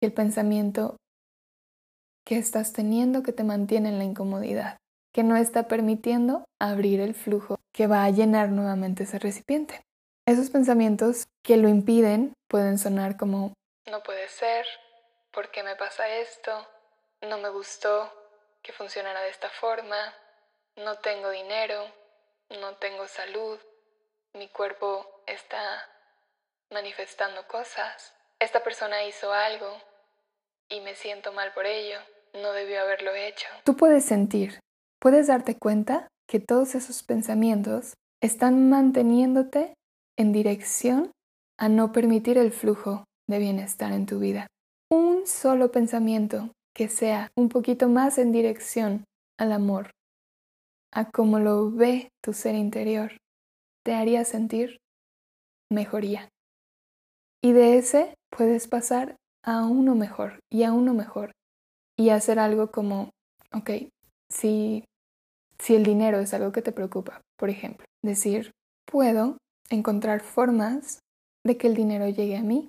que 0.01 0.09
el 0.09 0.13
pensamiento 0.13 0.97
que 2.27 2.39
estás 2.39 2.73
teniendo 2.73 3.23
que 3.23 3.33
te 3.33 3.45
mantiene 3.45 3.91
en 3.91 3.99
la 3.99 4.05
incomodidad, 4.05 4.79
que 5.15 5.23
no 5.23 5.37
está 5.37 5.69
permitiendo 5.69 6.45
abrir 6.61 7.01
el 7.01 7.15
flujo 7.15 7.61
que 7.73 7.87
va 7.87 8.05
a 8.05 8.11
llenar 8.11 8.51
nuevamente 8.51 9.05
ese 9.05 9.21
recipiente. 9.21 9.81
Esos 10.27 10.51
pensamientos 10.51 11.29
que 11.45 11.57
lo 11.57 11.69
impiden 11.69 12.35
pueden 12.49 12.79
sonar 12.79 13.17
como 13.17 13.55
no 13.87 14.03
puede 14.03 14.29
ser, 14.29 14.67
¿por 15.31 15.51
qué 15.51 15.63
me 15.63 15.77
pasa 15.77 16.09
esto? 16.09 16.67
No 17.23 17.39
me 17.39 17.49
gustó 17.49 18.13
que 18.63 18.73
funcionara 18.73 19.21
de 19.23 19.31
esta 19.31 19.49
forma, 19.49 19.97
no 20.85 20.97
tengo 20.97 21.31
dinero, 21.31 21.85
no 22.61 22.75
tengo 22.77 23.07
salud, 23.07 23.59
mi 24.35 24.49
cuerpo 24.49 25.23
está 25.27 25.61
manifestando 26.71 27.47
cosas. 27.47 28.15
Esta 28.39 28.63
persona 28.63 29.05
hizo 29.05 29.33
algo 29.33 29.69
y 30.69 30.81
me 30.81 30.95
siento 30.95 31.33
mal 31.33 31.53
por 31.53 31.67
ello. 31.67 31.99
No 32.33 32.53
debió 32.53 32.81
haberlo 32.81 33.13
hecho. 33.15 33.49
Tú 33.65 33.77
puedes 33.77 34.05
sentir, 34.05 34.61
puedes 35.01 35.27
darte 35.27 35.59
cuenta 35.59 36.09
que 36.29 36.39
todos 36.39 36.77
esos 36.77 37.03
pensamientos 37.03 37.95
están 38.23 38.71
manteniéndote 38.71 39.75
en 40.17 40.33
dirección 40.33 41.11
a 41.59 41.69
no 41.69 41.93
permitir 41.93 42.39
el 42.39 42.53
flujo 42.53 43.05
de 43.27 43.39
bienestar 43.39 43.93
en 43.93 44.07
tu 44.07 44.21
vida. 44.21 44.47
Un 44.91 45.27
solo 45.27 45.73
pensamiento 45.73 46.53
que 46.73 46.89
sea 46.89 47.31
un 47.37 47.49
poquito 47.49 47.89
más 47.89 48.19
en 48.19 48.33
dirección 48.33 49.05
al 49.39 49.53
amor, 49.53 49.91
a 50.93 51.11
cómo 51.11 51.39
lo 51.39 51.71
ve 51.71 52.11
tu 52.23 52.33
ser 52.33 52.55
interior, 52.55 53.13
te 53.85 53.95
haría 53.95 54.25
sentir 54.25 54.79
mejoría. 55.71 56.29
Y 57.43 57.53
de 57.53 57.79
ese 57.79 58.15
puedes 58.31 58.69
pasar 58.69 59.17
a 59.45 59.65
uno 59.65 59.95
mejor 59.95 60.41
y 60.51 60.65
a 60.65 60.73
uno 60.73 60.95
mejor 60.95 61.33
y 61.97 62.11
hacer 62.11 62.39
algo 62.39 62.71
como, 62.71 63.11
ok, 63.53 63.71
si, 64.29 64.85
si 65.59 65.75
el 65.75 65.85
dinero 65.85 66.19
es 66.21 66.35
algo 66.35 66.53
que 66.53 66.63
te 66.63 66.73
preocupa, 66.73 67.21
por 67.39 67.51
ejemplo, 67.51 67.87
decir, 68.03 68.53
puedo 68.85 69.39
encontrar 69.71 70.21
formas 70.21 71.01
de 71.47 71.57
que 71.57 71.69
el 71.69 71.75
dinero 71.75 72.09
llegue 72.09 72.37
a 72.37 72.43
mí. 72.43 72.69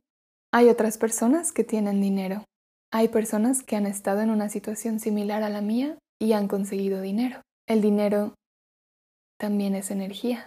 Hay 0.54 0.70
otras 0.70 0.98
personas 0.98 1.52
que 1.52 1.64
tienen 1.64 2.02
dinero. 2.02 2.46
Hay 2.94 3.08
personas 3.08 3.64
que 3.64 3.76
han 3.76 3.86
estado 3.86 4.22
en 4.22 4.30
una 4.30 4.50
situación 4.50 5.00
similar 5.00 5.44
a 5.44 5.50
la 5.50 5.62
mía 5.62 5.98
y 6.20 6.34
han 6.34 6.48
conseguido 6.48 7.02
dinero. 7.02 7.42
El 7.72 7.82
dinero 7.82 8.36
también 9.40 9.76
es 9.76 9.92
energía. 9.92 10.46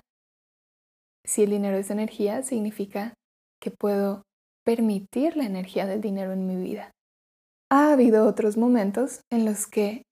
Si 1.25 1.45
el 1.45 1.49
dinero 1.49 1.79
es 1.79 1.89
energía, 1.89 2.43
significa 2.43 3.15
que 3.63 3.71
puedo 3.71 4.25
permitir 4.63 5.35
la 5.35 5.47
energía 5.47 5.87
del 5.87 6.03
dinero 6.03 6.33
en 6.33 6.47
mi 6.47 6.57
vida. 6.57 6.91
Ha 7.71 7.95
habido 7.95 8.29
otros 8.29 8.59
momentos 8.59 9.23
en 9.33 9.47
los 9.47 9.67
que 9.67 10.03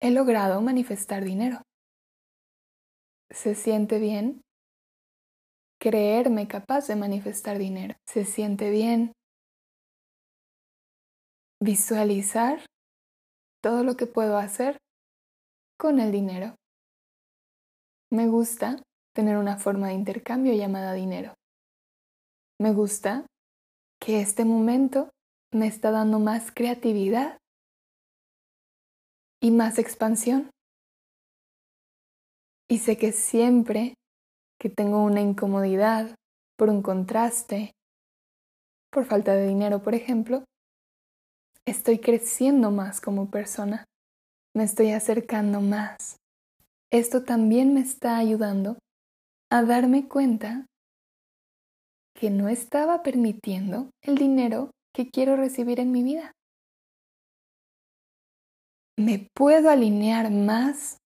he 0.00 0.10
logrado 0.10 0.62
manifestar 0.62 1.22
dinero. 1.22 1.60
Se 3.28 3.54
siente 3.54 3.98
bien 3.98 4.40
creerme 5.78 6.48
capaz 6.48 6.86
de 6.86 6.96
manifestar 6.96 7.58
dinero. 7.58 7.94
Se 8.08 8.24
siente 8.24 8.70
bien 8.70 9.12
visualizar 11.62 12.64
todo 13.62 13.84
lo 13.84 13.96
que 13.96 14.06
puedo 14.06 14.38
hacer 14.38 14.78
con 15.84 16.00
el 16.00 16.10
dinero. 16.10 16.54
Me 18.10 18.26
gusta 18.26 18.82
tener 19.14 19.36
una 19.36 19.58
forma 19.58 19.88
de 19.88 19.92
intercambio 19.92 20.54
llamada 20.54 20.94
dinero. 20.94 21.34
Me 22.58 22.72
gusta 22.72 23.26
que 24.00 24.22
este 24.22 24.46
momento 24.46 25.10
me 25.52 25.66
está 25.66 25.90
dando 25.90 26.20
más 26.20 26.50
creatividad 26.50 27.36
y 29.42 29.50
más 29.50 29.78
expansión. 29.78 30.48
Y 32.66 32.78
sé 32.78 32.96
que 32.96 33.12
siempre 33.12 33.92
que 34.58 34.70
tengo 34.70 35.04
una 35.04 35.20
incomodidad 35.20 36.14
por 36.56 36.70
un 36.70 36.80
contraste, 36.80 37.72
por 38.90 39.04
falta 39.04 39.34
de 39.34 39.48
dinero, 39.48 39.82
por 39.82 39.94
ejemplo, 39.94 40.44
estoy 41.66 41.98
creciendo 41.98 42.70
más 42.70 43.02
como 43.02 43.30
persona, 43.30 43.84
me 44.54 44.64
estoy 44.64 44.92
acercando 44.92 45.60
más. 45.60 46.16
Esto 46.92 47.24
también 47.24 47.74
me 47.74 47.80
está 47.80 48.18
ayudando 48.18 48.78
a 49.50 49.62
darme 49.62 50.08
cuenta 50.08 50.66
que 52.14 52.30
no 52.30 52.48
estaba 52.48 53.02
permitiendo 53.02 53.90
el 54.02 54.16
dinero 54.16 54.70
que 54.94 55.10
quiero 55.10 55.36
recibir 55.36 55.80
en 55.80 55.90
mi 55.90 56.04
vida. 56.04 56.32
Me 58.96 59.28
puedo 59.34 59.70
alinear 59.70 60.30
más 60.30 60.98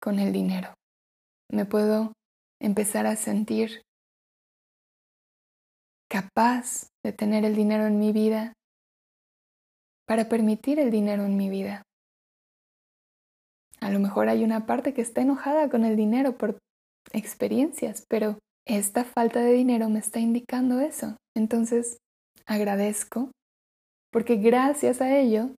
con 0.00 0.18
el 0.18 0.32
dinero. 0.32 0.72
Me 1.50 1.66
puedo 1.66 2.14
empezar 2.58 3.06
a 3.06 3.16
sentir 3.16 3.82
capaz 6.08 6.88
de 7.04 7.12
tener 7.12 7.44
el 7.44 7.54
dinero 7.54 7.86
en 7.86 7.98
mi 7.98 8.12
vida 8.12 8.54
para 10.06 10.28
permitir 10.28 10.78
el 10.78 10.90
dinero 10.90 11.24
en 11.24 11.36
mi 11.36 11.50
vida. 11.50 11.82
A 13.82 13.90
lo 13.90 13.98
mejor 13.98 14.28
hay 14.28 14.44
una 14.44 14.64
parte 14.64 14.94
que 14.94 15.02
está 15.02 15.22
enojada 15.22 15.68
con 15.68 15.84
el 15.84 15.96
dinero 15.96 16.38
por 16.38 16.56
experiencias, 17.12 18.04
pero 18.08 18.38
esta 18.64 19.02
falta 19.02 19.40
de 19.40 19.52
dinero 19.52 19.88
me 19.88 19.98
está 19.98 20.20
indicando 20.20 20.78
eso. 20.78 21.16
Entonces, 21.34 21.98
agradezco 22.46 23.32
porque 24.12 24.36
gracias 24.36 25.00
a 25.00 25.18
ello 25.18 25.50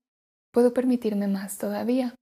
puedo 0.54 0.72
permitirme 0.72 1.28
más 1.28 1.58
todavía 1.58 2.14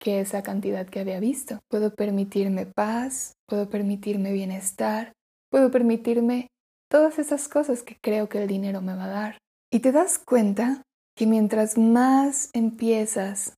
que 0.00 0.20
esa 0.20 0.42
cantidad 0.42 0.88
que 0.88 1.00
había 1.00 1.20
visto. 1.20 1.58
Puedo 1.68 1.94
permitirme 1.94 2.64
paz, 2.64 3.34
puedo 3.46 3.68
permitirme 3.68 4.32
bienestar, 4.32 5.12
puedo 5.50 5.70
permitirme 5.70 6.46
todas 6.90 7.18
esas 7.18 7.48
cosas 7.48 7.82
que 7.82 7.98
creo 8.02 8.30
que 8.30 8.40
el 8.40 8.48
dinero 8.48 8.80
me 8.80 8.96
va 8.96 9.04
a 9.04 9.08
dar. 9.08 9.38
Y 9.70 9.80
te 9.80 9.92
das 9.92 10.18
cuenta 10.18 10.80
que 11.14 11.26
mientras 11.26 11.76
más 11.76 12.48
empiezas 12.54 13.52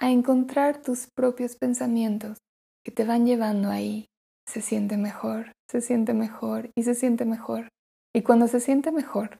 a 0.00 0.10
encontrar 0.10 0.82
tus 0.82 1.08
propios 1.14 1.56
pensamientos 1.56 2.38
que 2.82 2.90
te 2.90 3.04
van 3.04 3.26
llevando 3.26 3.68
ahí, 3.68 4.06
se 4.48 4.62
siente 4.62 4.96
mejor, 4.96 5.52
se 5.70 5.82
siente 5.82 6.14
mejor 6.14 6.70
y 6.74 6.84
se 6.84 6.94
siente 6.94 7.26
mejor. 7.26 7.68
Y 8.14 8.22
cuando 8.22 8.48
se 8.48 8.60
siente 8.60 8.92
mejor, 8.92 9.38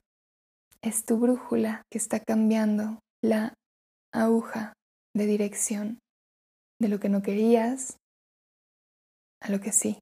es 0.83 1.03
tu 1.03 1.17
brújula 1.17 1.81
que 1.91 1.97
está 1.97 2.19
cambiando 2.19 2.99
la 3.23 3.55
aguja 4.13 4.73
de 5.15 5.25
dirección 5.25 5.99
de 6.79 6.89
lo 6.89 6.99
que 6.99 7.09
no 7.09 7.23
querías 7.23 7.97
a 9.41 9.49
lo 9.49 9.59
que 9.59 9.71
sí 9.71 9.99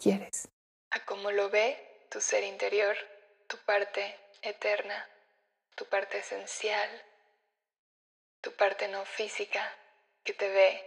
quieres. 0.00 0.48
A 0.90 1.04
cómo 1.04 1.30
lo 1.30 1.50
ve 1.50 1.76
tu 2.10 2.22
ser 2.22 2.44
interior, 2.44 2.96
tu 3.46 3.58
parte 3.66 4.16
eterna, 4.40 5.06
tu 5.74 5.84
parte 5.84 6.18
esencial, 6.18 6.88
tu 8.46 8.52
parte 8.52 8.86
no 8.86 9.04
física 9.04 9.76
que 10.22 10.32
te 10.32 10.48
ve 10.48 10.80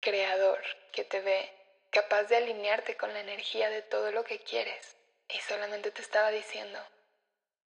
creador, 0.00 0.58
que 0.94 1.04
te 1.04 1.20
ve 1.20 1.52
capaz 1.90 2.24
de 2.24 2.36
alinearte 2.36 2.96
con 2.96 3.12
la 3.12 3.20
energía 3.20 3.68
de 3.68 3.82
todo 3.82 4.10
lo 4.10 4.24
que 4.24 4.38
quieres. 4.38 4.96
Y 5.28 5.38
solamente 5.40 5.90
te 5.90 6.00
estaba 6.00 6.30
diciendo, 6.30 6.78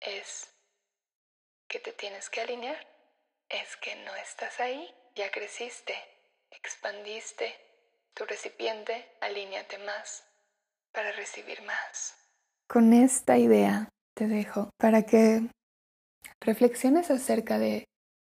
es 0.00 0.50
que 1.68 1.78
te 1.78 1.92
tienes 1.92 2.28
que 2.28 2.40
alinear, 2.40 2.84
es 3.48 3.76
que 3.76 3.94
no 4.04 4.16
estás 4.16 4.58
ahí, 4.58 4.92
ya 5.14 5.30
creciste, 5.30 5.94
expandiste 6.50 7.54
tu 8.14 8.24
recipiente, 8.24 9.12
alíñate 9.20 9.78
más 9.78 10.24
para 10.90 11.12
recibir 11.12 11.62
más. 11.62 12.16
Con 12.66 12.94
esta 12.94 13.38
idea 13.38 13.88
te 14.14 14.26
dejo 14.26 14.70
para 14.76 15.06
que 15.06 15.42
reflexiones 16.40 17.12
acerca 17.12 17.60
de 17.60 17.84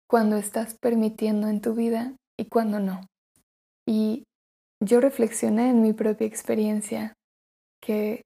cuando 0.10 0.38
estás 0.38 0.76
permitiendo 0.82 1.48
en 1.48 1.62
tu 1.62 1.76
vida 1.76 2.16
y 2.38 2.46
cuando 2.46 2.80
no. 2.80 3.02
Y 3.86 4.24
yo 4.84 5.02
reflexioné 5.02 5.70
en 5.70 5.82
mi 5.82 5.94
propia 5.94 6.26
experiencia 6.26 7.14
que 7.82 8.24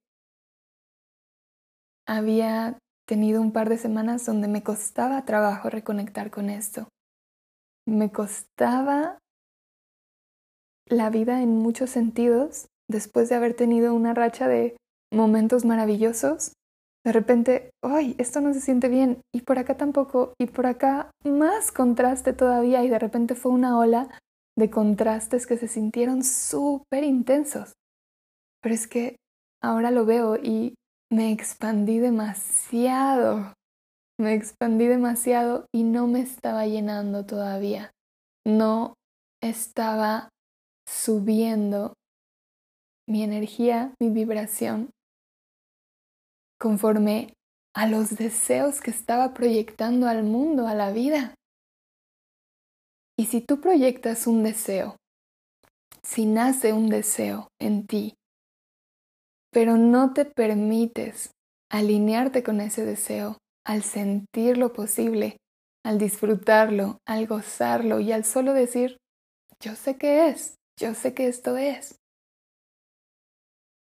había 2.08 2.78
tenido 3.06 3.42
un 3.42 3.52
par 3.52 3.70
de 3.70 3.78
semanas 3.78 4.26
donde 4.26 4.48
me 4.48 4.64
costaba 4.64 5.26
trabajo 5.26 5.70
reconectar 5.70 6.32
con 6.32 6.50
esto. 6.50 6.88
Me 7.86 8.12
costaba 8.12 9.20
la 10.86 11.10
vida 11.10 11.42
en 11.42 11.58
muchos 11.58 11.90
sentidos 11.90 12.68
después 12.90 13.28
de 13.30 13.36
haber 13.36 13.56
tenido 13.56 13.94
una 13.94 14.14
racha 14.14 14.48
de 14.48 14.78
momentos 15.12 15.66
maravillosos. 15.66 16.54
De 17.06 17.12
repente, 17.12 17.72
¡ay! 17.84 18.16
Esto 18.18 18.40
no 18.40 18.54
se 18.54 18.62
siente 18.62 18.88
bien. 18.88 19.22
Y 19.34 19.42
por 19.42 19.60
acá 19.60 19.76
tampoco. 19.76 20.34
Y 20.40 20.48
por 20.48 20.66
acá 20.66 21.12
más 21.26 21.72
contraste 21.72 22.34
todavía. 22.34 22.84
Y 22.84 22.90
de 22.90 23.00
repente 23.00 23.36
fue 23.36 23.52
una 23.52 23.78
ola 23.78 24.10
de 24.58 24.70
contrastes 24.70 25.48
que 25.48 25.58
se 25.58 25.68
sintieron 25.68 26.24
súper 26.24 27.04
intensos. 27.04 27.74
Pero 28.62 28.76
es 28.76 28.88
que 28.88 29.18
ahora 29.62 29.92
lo 29.92 30.06
veo 30.06 30.38
y 30.38 30.76
me 31.12 31.32
expandí 31.32 32.00
demasiado. 32.00 33.54
Me 34.20 34.34
expandí 34.34 34.88
demasiado 34.88 35.66
y 35.74 35.84
no 35.84 36.08
me 36.08 36.22
estaba 36.22 36.66
llenando 36.66 37.26
todavía. 37.26 37.92
No 38.46 38.94
estaba 39.42 40.30
subiendo 40.88 41.94
mi 43.08 43.24
energía, 43.24 43.94
mi 44.00 44.10
vibración, 44.10 44.92
conforme 46.64 47.34
a 47.76 47.88
los 47.88 48.16
deseos 48.16 48.80
que 48.80 48.90
estaba 48.90 49.34
proyectando 49.34 50.08
al 50.08 50.24
mundo, 50.24 50.66
a 50.66 50.74
la 50.74 50.94
vida. 50.94 51.36
Y 53.20 53.26
si 53.26 53.42
tú 53.42 53.60
proyectas 53.60 54.28
un 54.28 54.44
deseo, 54.44 54.96
si 56.04 56.26
nace 56.26 56.72
un 56.72 56.88
deseo 56.88 57.50
en 57.60 57.86
ti, 57.86 58.14
pero 59.52 59.76
no 59.76 60.14
te 60.14 60.24
permites 60.24 61.32
alinearte 61.70 62.44
con 62.44 62.62
ese 62.62 62.86
deseo 62.86 63.40
al 63.66 63.84
sentir 63.84 64.58
lo 64.58 64.72
posible, 64.72 65.36
al 65.84 65.98
disfrutarlo, 65.98 67.00
al 67.06 67.28
gozarlo 67.28 68.00
y 68.00 68.14
al 68.14 68.24
solo 68.24 68.54
decir, 68.54 69.00
yo 69.60 69.76
sé 69.76 69.98
qué 69.98 70.30
es, 70.30 70.56
yo 70.80 70.94
sé 70.94 71.14
que 71.14 71.28
esto 71.28 71.58
es. 71.58 71.98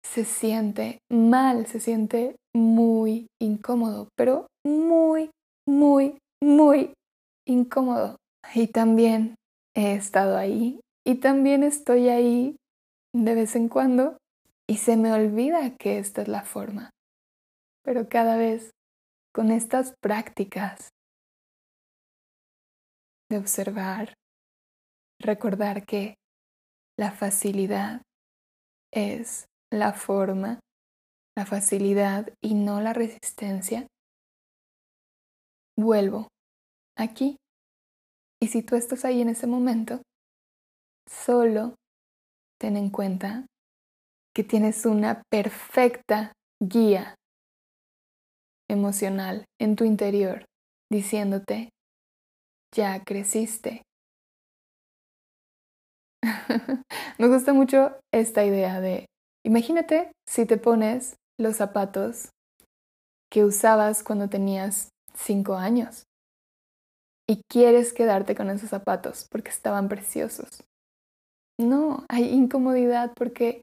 Se 0.06 0.24
siente 0.24 1.00
mal, 1.10 1.68
se 1.68 1.82
siente 1.82 2.38
muy 2.54 3.28
incómodo, 3.40 4.10
pero 4.16 4.48
muy, 4.66 5.32
muy, 5.68 6.18
muy 6.42 6.94
incómodo. 7.48 8.18
Y 8.54 8.68
también 8.68 9.36
he 9.76 9.94
estado 9.94 10.38
ahí 10.38 10.80
y 11.06 11.16
también 11.16 11.64
estoy 11.64 12.10
ahí 12.10 12.56
de 13.14 13.36
vez 13.36 13.56
en 13.56 13.70
cuando 13.70 14.18
y 14.68 14.78
se 14.78 14.98
me 14.98 15.12
olvida 15.14 15.76
que 15.78 16.00
esta 16.00 16.22
es 16.22 16.28
la 16.28 16.44
forma. 16.44 16.92
Pero 17.84 18.10
cada 18.10 18.38
vez 18.38 18.72
con 19.34 19.52
estas 19.52 19.94
prácticas 20.02 20.90
de 23.30 23.38
observar, 23.38 24.14
recordar 25.20 25.86
que 25.86 26.16
la 26.98 27.12
facilidad 27.12 28.02
es 28.94 29.46
la 29.72 29.94
forma, 29.94 30.60
la 31.38 31.46
facilidad 31.46 32.34
y 32.44 32.54
no 32.56 32.82
la 32.82 32.94
resistencia, 32.94 33.88
vuelvo 35.78 36.28
aquí 36.98 37.38
y 38.42 38.48
si 38.48 38.64
tú 38.64 38.76
estás 38.76 39.06
ahí 39.06 39.22
en 39.22 39.30
ese 39.30 39.46
momento, 39.46 40.02
solo 41.08 41.76
ten 42.60 42.76
en 42.76 42.90
cuenta 42.90 43.46
que 44.36 44.44
tienes 44.44 44.86
una 44.86 45.22
perfecta 45.30 46.34
guía 46.60 47.16
emocional 48.70 49.46
en 49.60 49.76
tu 49.76 49.84
interior 49.84 50.46
diciéndote, 50.90 51.70
ya 52.76 53.04
creciste. 53.04 53.84
Me 57.18 57.28
gusta 57.28 57.54
mucho 57.54 58.00
esta 58.14 58.44
idea 58.44 58.82
de, 58.82 59.06
imagínate 59.46 60.12
si 60.28 60.46
te 60.46 60.58
pones 60.58 61.16
los 61.42 61.58
zapatos 61.58 62.30
que 63.32 63.44
usabas 63.44 64.04
cuando 64.04 64.30
tenías 64.30 64.90
cinco 65.14 65.56
años 65.56 66.04
y 67.28 67.42
quieres 67.50 67.94
quedarte 67.94 68.36
con 68.36 68.50
esos 68.50 68.70
zapatos 68.70 69.28
porque 69.32 69.50
estaban 69.50 69.90
preciosos. 69.90 70.50
No, 71.58 72.06
hay 72.10 72.30
incomodidad 72.30 73.14
porque 73.16 73.62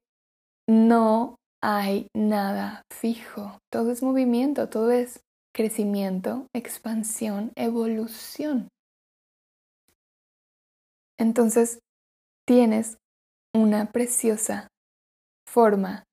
no 0.68 1.36
hay 1.62 2.08
nada 2.16 2.82
fijo. 2.92 3.58
Todo 3.70 3.90
es 3.92 4.02
movimiento, 4.02 4.68
todo 4.68 4.90
es 4.90 5.20
crecimiento, 5.54 6.46
expansión, 6.54 7.52
evolución. 7.56 8.68
Entonces, 11.18 11.80
tienes 12.46 12.96
una 13.54 13.90
preciosa 13.92 14.68
forma 15.48 16.04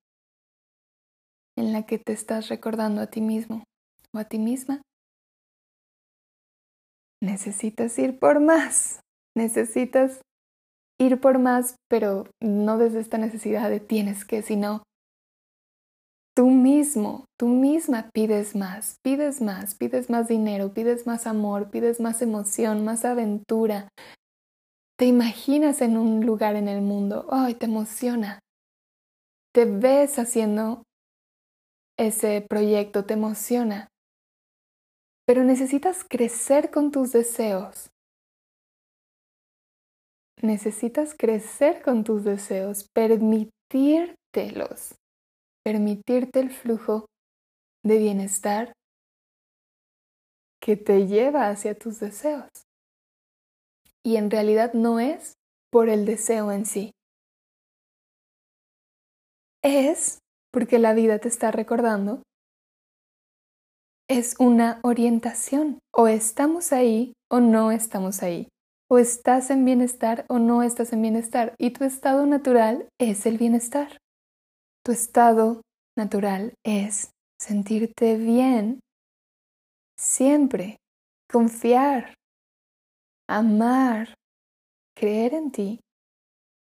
en 1.56 1.72
la 1.72 1.84
que 1.84 1.98
te 1.98 2.12
estás 2.12 2.48
recordando 2.48 3.00
a 3.00 3.06
ti 3.06 3.20
mismo 3.20 3.64
o 4.12 4.18
a 4.18 4.24
ti 4.24 4.38
misma. 4.38 4.82
Necesitas 7.22 7.98
ir 7.98 8.18
por 8.18 8.40
más, 8.40 9.00
necesitas 9.34 10.20
ir 10.98 11.20
por 11.20 11.38
más, 11.38 11.76
pero 11.88 12.24
no 12.42 12.78
desde 12.78 13.00
esta 13.00 13.18
necesidad 13.18 13.70
de 13.70 13.80
tienes 13.80 14.24
que, 14.24 14.42
sino 14.42 14.82
tú 16.36 16.50
mismo, 16.50 17.24
tú 17.38 17.48
misma 17.48 18.10
pides 18.12 18.54
más, 18.54 18.96
pides 19.02 19.40
más, 19.40 19.74
pides 19.74 20.10
más 20.10 20.28
dinero, 20.28 20.74
pides 20.74 21.06
más 21.06 21.26
amor, 21.26 21.70
pides 21.70 22.00
más 22.00 22.20
emoción, 22.20 22.84
más 22.84 23.04
aventura. 23.06 23.88
Te 24.98 25.06
imaginas 25.06 25.80
en 25.80 25.96
un 25.96 26.24
lugar 26.24 26.56
en 26.56 26.68
el 26.68 26.82
mundo, 26.82 27.26
ay, 27.30 27.54
te 27.54 27.66
emociona. 27.66 28.38
Te 29.54 29.64
ves 29.64 30.18
haciendo 30.18 30.82
ese 31.98 32.44
proyecto, 32.48 33.04
te 33.04 33.14
emociona. 33.14 33.88
Pero 35.26 35.44
necesitas 35.44 36.04
crecer 36.04 36.70
con 36.70 36.90
tus 36.90 37.12
deseos. 37.12 37.90
Necesitas 40.42 41.14
crecer 41.18 41.82
con 41.82 42.04
tus 42.04 42.24
deseos, 42.24 42.88
permitírtelos, 42.94 44.94
permitirte 45.64 46.40
el 46.40 46.50
flujo 46.50 47.06
de 47.82 47.98
bienestar 47.98 48.72
que 50.60 50.76
te 50.76 51.06
lleva 51.06 51.48
hacia 51.48 51.78
tus 51.78 52.00
deseos. 52.00 52.50
Y 54.04 54.16
en 54.16 54.30
realidad 54.30 54.74
no 54.74 55.00
es 55.00 55.34
por 55.70 55.88
el 55.88 56.04
deseo 56.04 56.52
en 56.52 56.66
sí. 56.66 56.92
Es 59.62 60.18
porque 60.56 60.78
la 60.78 60.94
vida 60.94 61.18
te 61.18 61.28
está 61.28 61.50
recordando. 61.50 62.22
Es 64.08 64.36
una 64.38 64.80
orientación. 64.82 65.80
O 65.92 66.08
estamos 66.08 66.72
ahí 66.72 67.12
o 67.30 67.40
no 67.40 67.72
estamos 67.72 68.22
ahí 68.22 68.48
o 68.90 68.96
estás 68.96 69.50
en 69.50 69.66
bienestar 69.66 70.24
o 70.30 70.38
no 70.38 70.62
estás 70.62 70.94
en 70.94 71.02
bienestar. 71.02 71.54
Y 71.58 71.72
tu 71.72 71.84
estado 71.84 72.24
natural 72.24 72.88
es 72.98 73.26
el 73.26 73.36
bienestar. 73.36 73.98
Tu 74.82 74.92
estado 74.92 75.60
natural 75.94 76.54
es 76.64 77.10
sentirte 77.38 78.16
bien 78.16 78.80
siempre, 79.98 80.78
confiar, 81.30 82.14
amar, 83.28 84.14
creer 84.96 85.34
en 85.34 85.50
ti, 85.52 85.80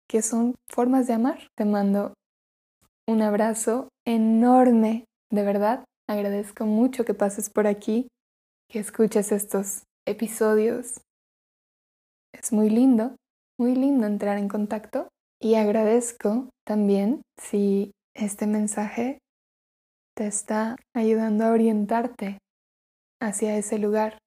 que 0.09 0.23
son 0.23 0.55
formas 0.67 1.05
de 1.05 1.13
amar. 1.13 1.47
Te 1.55 1.65
mando 1.65 2.16
un 3.07 3.21
abrazo 3.21 3.89
enorme, 4.05 5.05
de 5.31 5.43
verdad. 5.43 5.85
Agradezco 6.09 6.65
mucho 6.65 7.05
que 7.05 7.13
pases 7.13 7.49
por 7.49 7.67
aquí, 7.67 8.07
que 8.69 8.79
escuches 8.79 9.31
estos 9.31 9.83
episodios 10.05 11.01
es 12.33 12.51
muy 12.51 12.69
lindo, 12.69 13.15
muy 13.59 13.75
lindo 13.75 14.05
entrar 14.05 14.37
en 14.37 14.47
contacto 14.47 15.09
y 15.41 15.55
agradezco 15.55 16.49
también 16.65 17.21
si 17.39 17.91
este 18.15 18.47
mensaje 18.47 19.19
te 20.15 20.27
está 20.27 20.75
ayudando 20.95 21.45
a 21.45 21.51
orientarte 21.51 22.39
hacia 23.21 23.57
ese 23.57 23.79
lugar. 23.79 24.17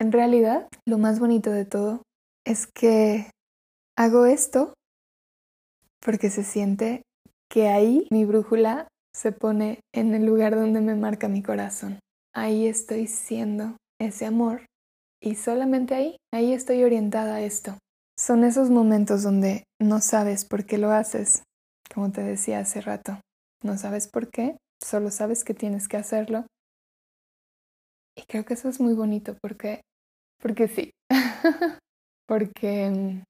En 0.00 0.12
realidad, 0.12 0.68
lo 0.86 0.98
más 0.98 1.20
bonito 1.20 1.50
de 1.50 1.64
todo 1.64 2.02
es 2.44 2.66
que 2.66 3.30
hago 3.96 4.26
esto 4.26 4.74
porque 6.00 6.30
se 6.30 6.42
siente 6.42 7.02
que 7.52 7.68
ahí 7.68 8.08
mi 8.10 8.24
brújula 8.24 8.88
se 9.14 9.30
pone 9.30 9.80
en 9.94 10.14
el 10.14 10.24
lugar 10.24 10.56
donde 10.56 10.80
me 10.80 10.96
marca 10.96 11.28
mi 11.28 11.42
corazón. 11.42 12.00
Ahí 12.34 12.66
estoy 12.66 13.06
siendo 13.06 13.76
ese 14.00 14.24
amor 14.24 14.64
y 15.22 15.34
solamente 15.34 15.94
ahí, 15.94 16.16
ahí 16.32 16.54
estoy 16.54 16.82
orientada 16.82 17.34
a 17.34 17.40
esto. 17.42 17.76
Son 18.18 18.44
esos 18.44 18.70
momentos 18.70 19.22
donde 19.22 19.64
no 19.78 20.00
sabes 20.00 20.46
por 20.46 20.64
qué 20.64 20.78
lo 20.78 20.92
haces, 20.92 21.42
como 21.94 22.10
te 22.10 22.22
decía 22.22 22.60
hace 22.60 22.80
rato. 22.80 23.20
No 23.62 23.76
sabes 23.76 24.08
por 24.08 24.30
qué, 24.30 24.56
solo 24.82 25.10
sabes 25.10 25.44
que 25.44 25.52
tienes 25.52 25.88
que 25.88 25.98
hacerlo. 25.98 26.46
Y 28.16 28.22
creo 28.22 28.46
que 28.46 28.54
eso 28.54 28.70
es 28.70 28.80
muy 28.80 28.94
bonito 28.94 29.36
porque, 29.42 29.82
porque 30.40 30.68
sí, 30.68 30.90
porque, 32.26 32.88
mm, 32.88 33.22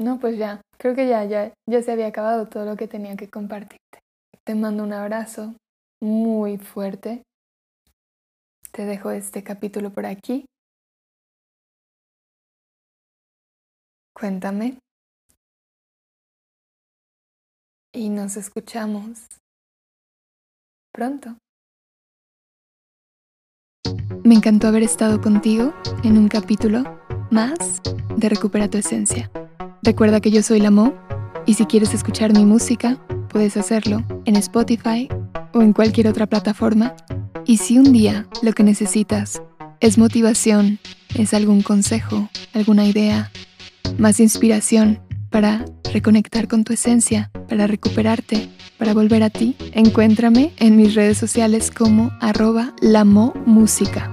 no, 0.00 0.18
pues 0.18 0.38
ya, 0.38 0.60
creo 0.78 0.94
que 0.94 1.08
ya, 1.08 1.24
ya, 1.24 1.52
ya 1.68 1.82
se 1.82 1.92
había 1.92 2.08
acabado 2.08 2.46
todo 2.48 2.64
lo 2.64 2.76
que 2.76 2.88
tenía 2.88 3.16
que 3.16 3.30
compartirte. 3.30 4.00
Te 4.44 4.54
mando 4.54 4.82
un 4.82 4.92
abrazo 4.92 5.54
muy 6.00 6.58
fuerte. 6.58 7.22
Te 8.72 8.84
dejo 8.84 9.10
este 9.10 9.42
capítulo 9.42 9.90
por 9.90 10.04
aquí 10.04 10.46
Cuéntame. 14.14 14.78
Y 17.92 18.08
nos 18.08 18.36
escuchamos 18.36 19.26
pronto. 20.92 21.36
Me 24.24 24.36
encantó 24.36 24.68
haber 24.68 24.82
estado 24.82 25.20
contigo 25.20 25.74
en 26.04 26.16
un 26.16 26.28
capítulo 26.28 27.00
más 27.30 27.82
de 28.16 28.28
Recupera 28.28 28.70
tu 28.70 28.78
Esencia. 28.78 29.30
Recuerda 29.84 30.20
que 30.22 30.30
yo 30.30 30.42
soy 30.42 30.60
la 30.60 30.70
Mo 30.70 30.94
y 31.44 31.54
si 31.54 31.66
quieres 31.66 31.92
escuchar 31.92 32.32
mi 32.32 32.46
música, 32.46 32.96
puedes 33.28 33.58
hacerlo 33.58 34.02
en 34.24 34.34
Spotify 34.36 35.08
o 35.52 35.60
en 35.60 35.74
cualquier 35.74 36.08
otra 36.08 36.26
plataforma. 36.26 36.94
Y 37.44 37.58
si 37.58 37.78
un 37.78 37.92
día 37.92 38.26
lo 38.42 38.54
que 38.54 38.62
necesitas 38.62 39.42
es 39.80 39.98
motivación, 39.98 40.78
es 41.16 41.34
algún 41.34 41.60
consejo, 41.60 42.30
alguna 42.54 42.86
idea, 42.86 43.30
más 43.98 44.20
inspiración 44.20 45.00
para 45.28 45.66
reconectar 45.92 46.48
con 46.48 46.64
tu 46.64 46.72
esencia, 46.72 47.30
para 47.46 47.66
recuperarte, 47.66 48.48
para 48.78 48.94
volver 48.94 49.22
a 49.22 49.28
ti, 49.28 49.54
encuéntrame 49.74 50.54
en 50.56 50.76
mis 50.76 50.94
redes 50.94 51.18
sociales 51.18 51.70
como 51.70 52.10
arroba 52.22 52.72
música. 53.44 54.10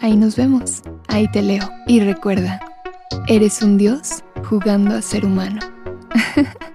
Ahí 0.00 0.16
nos 0.16 0.36
vemos, 0.36 0.82
ahí 1.08 1.26
te 1.32 1.42
leo. 1.42 1.68
Y 1.88 1.98
recuerda, 1.98 2.60
eres 3.26 3.60
un 3.60 3.76
dios 3.76 4.22
jugando 4.44 4.94
a 4.94 5.02
ser 5.02 5.24
humano. 5.24 5.60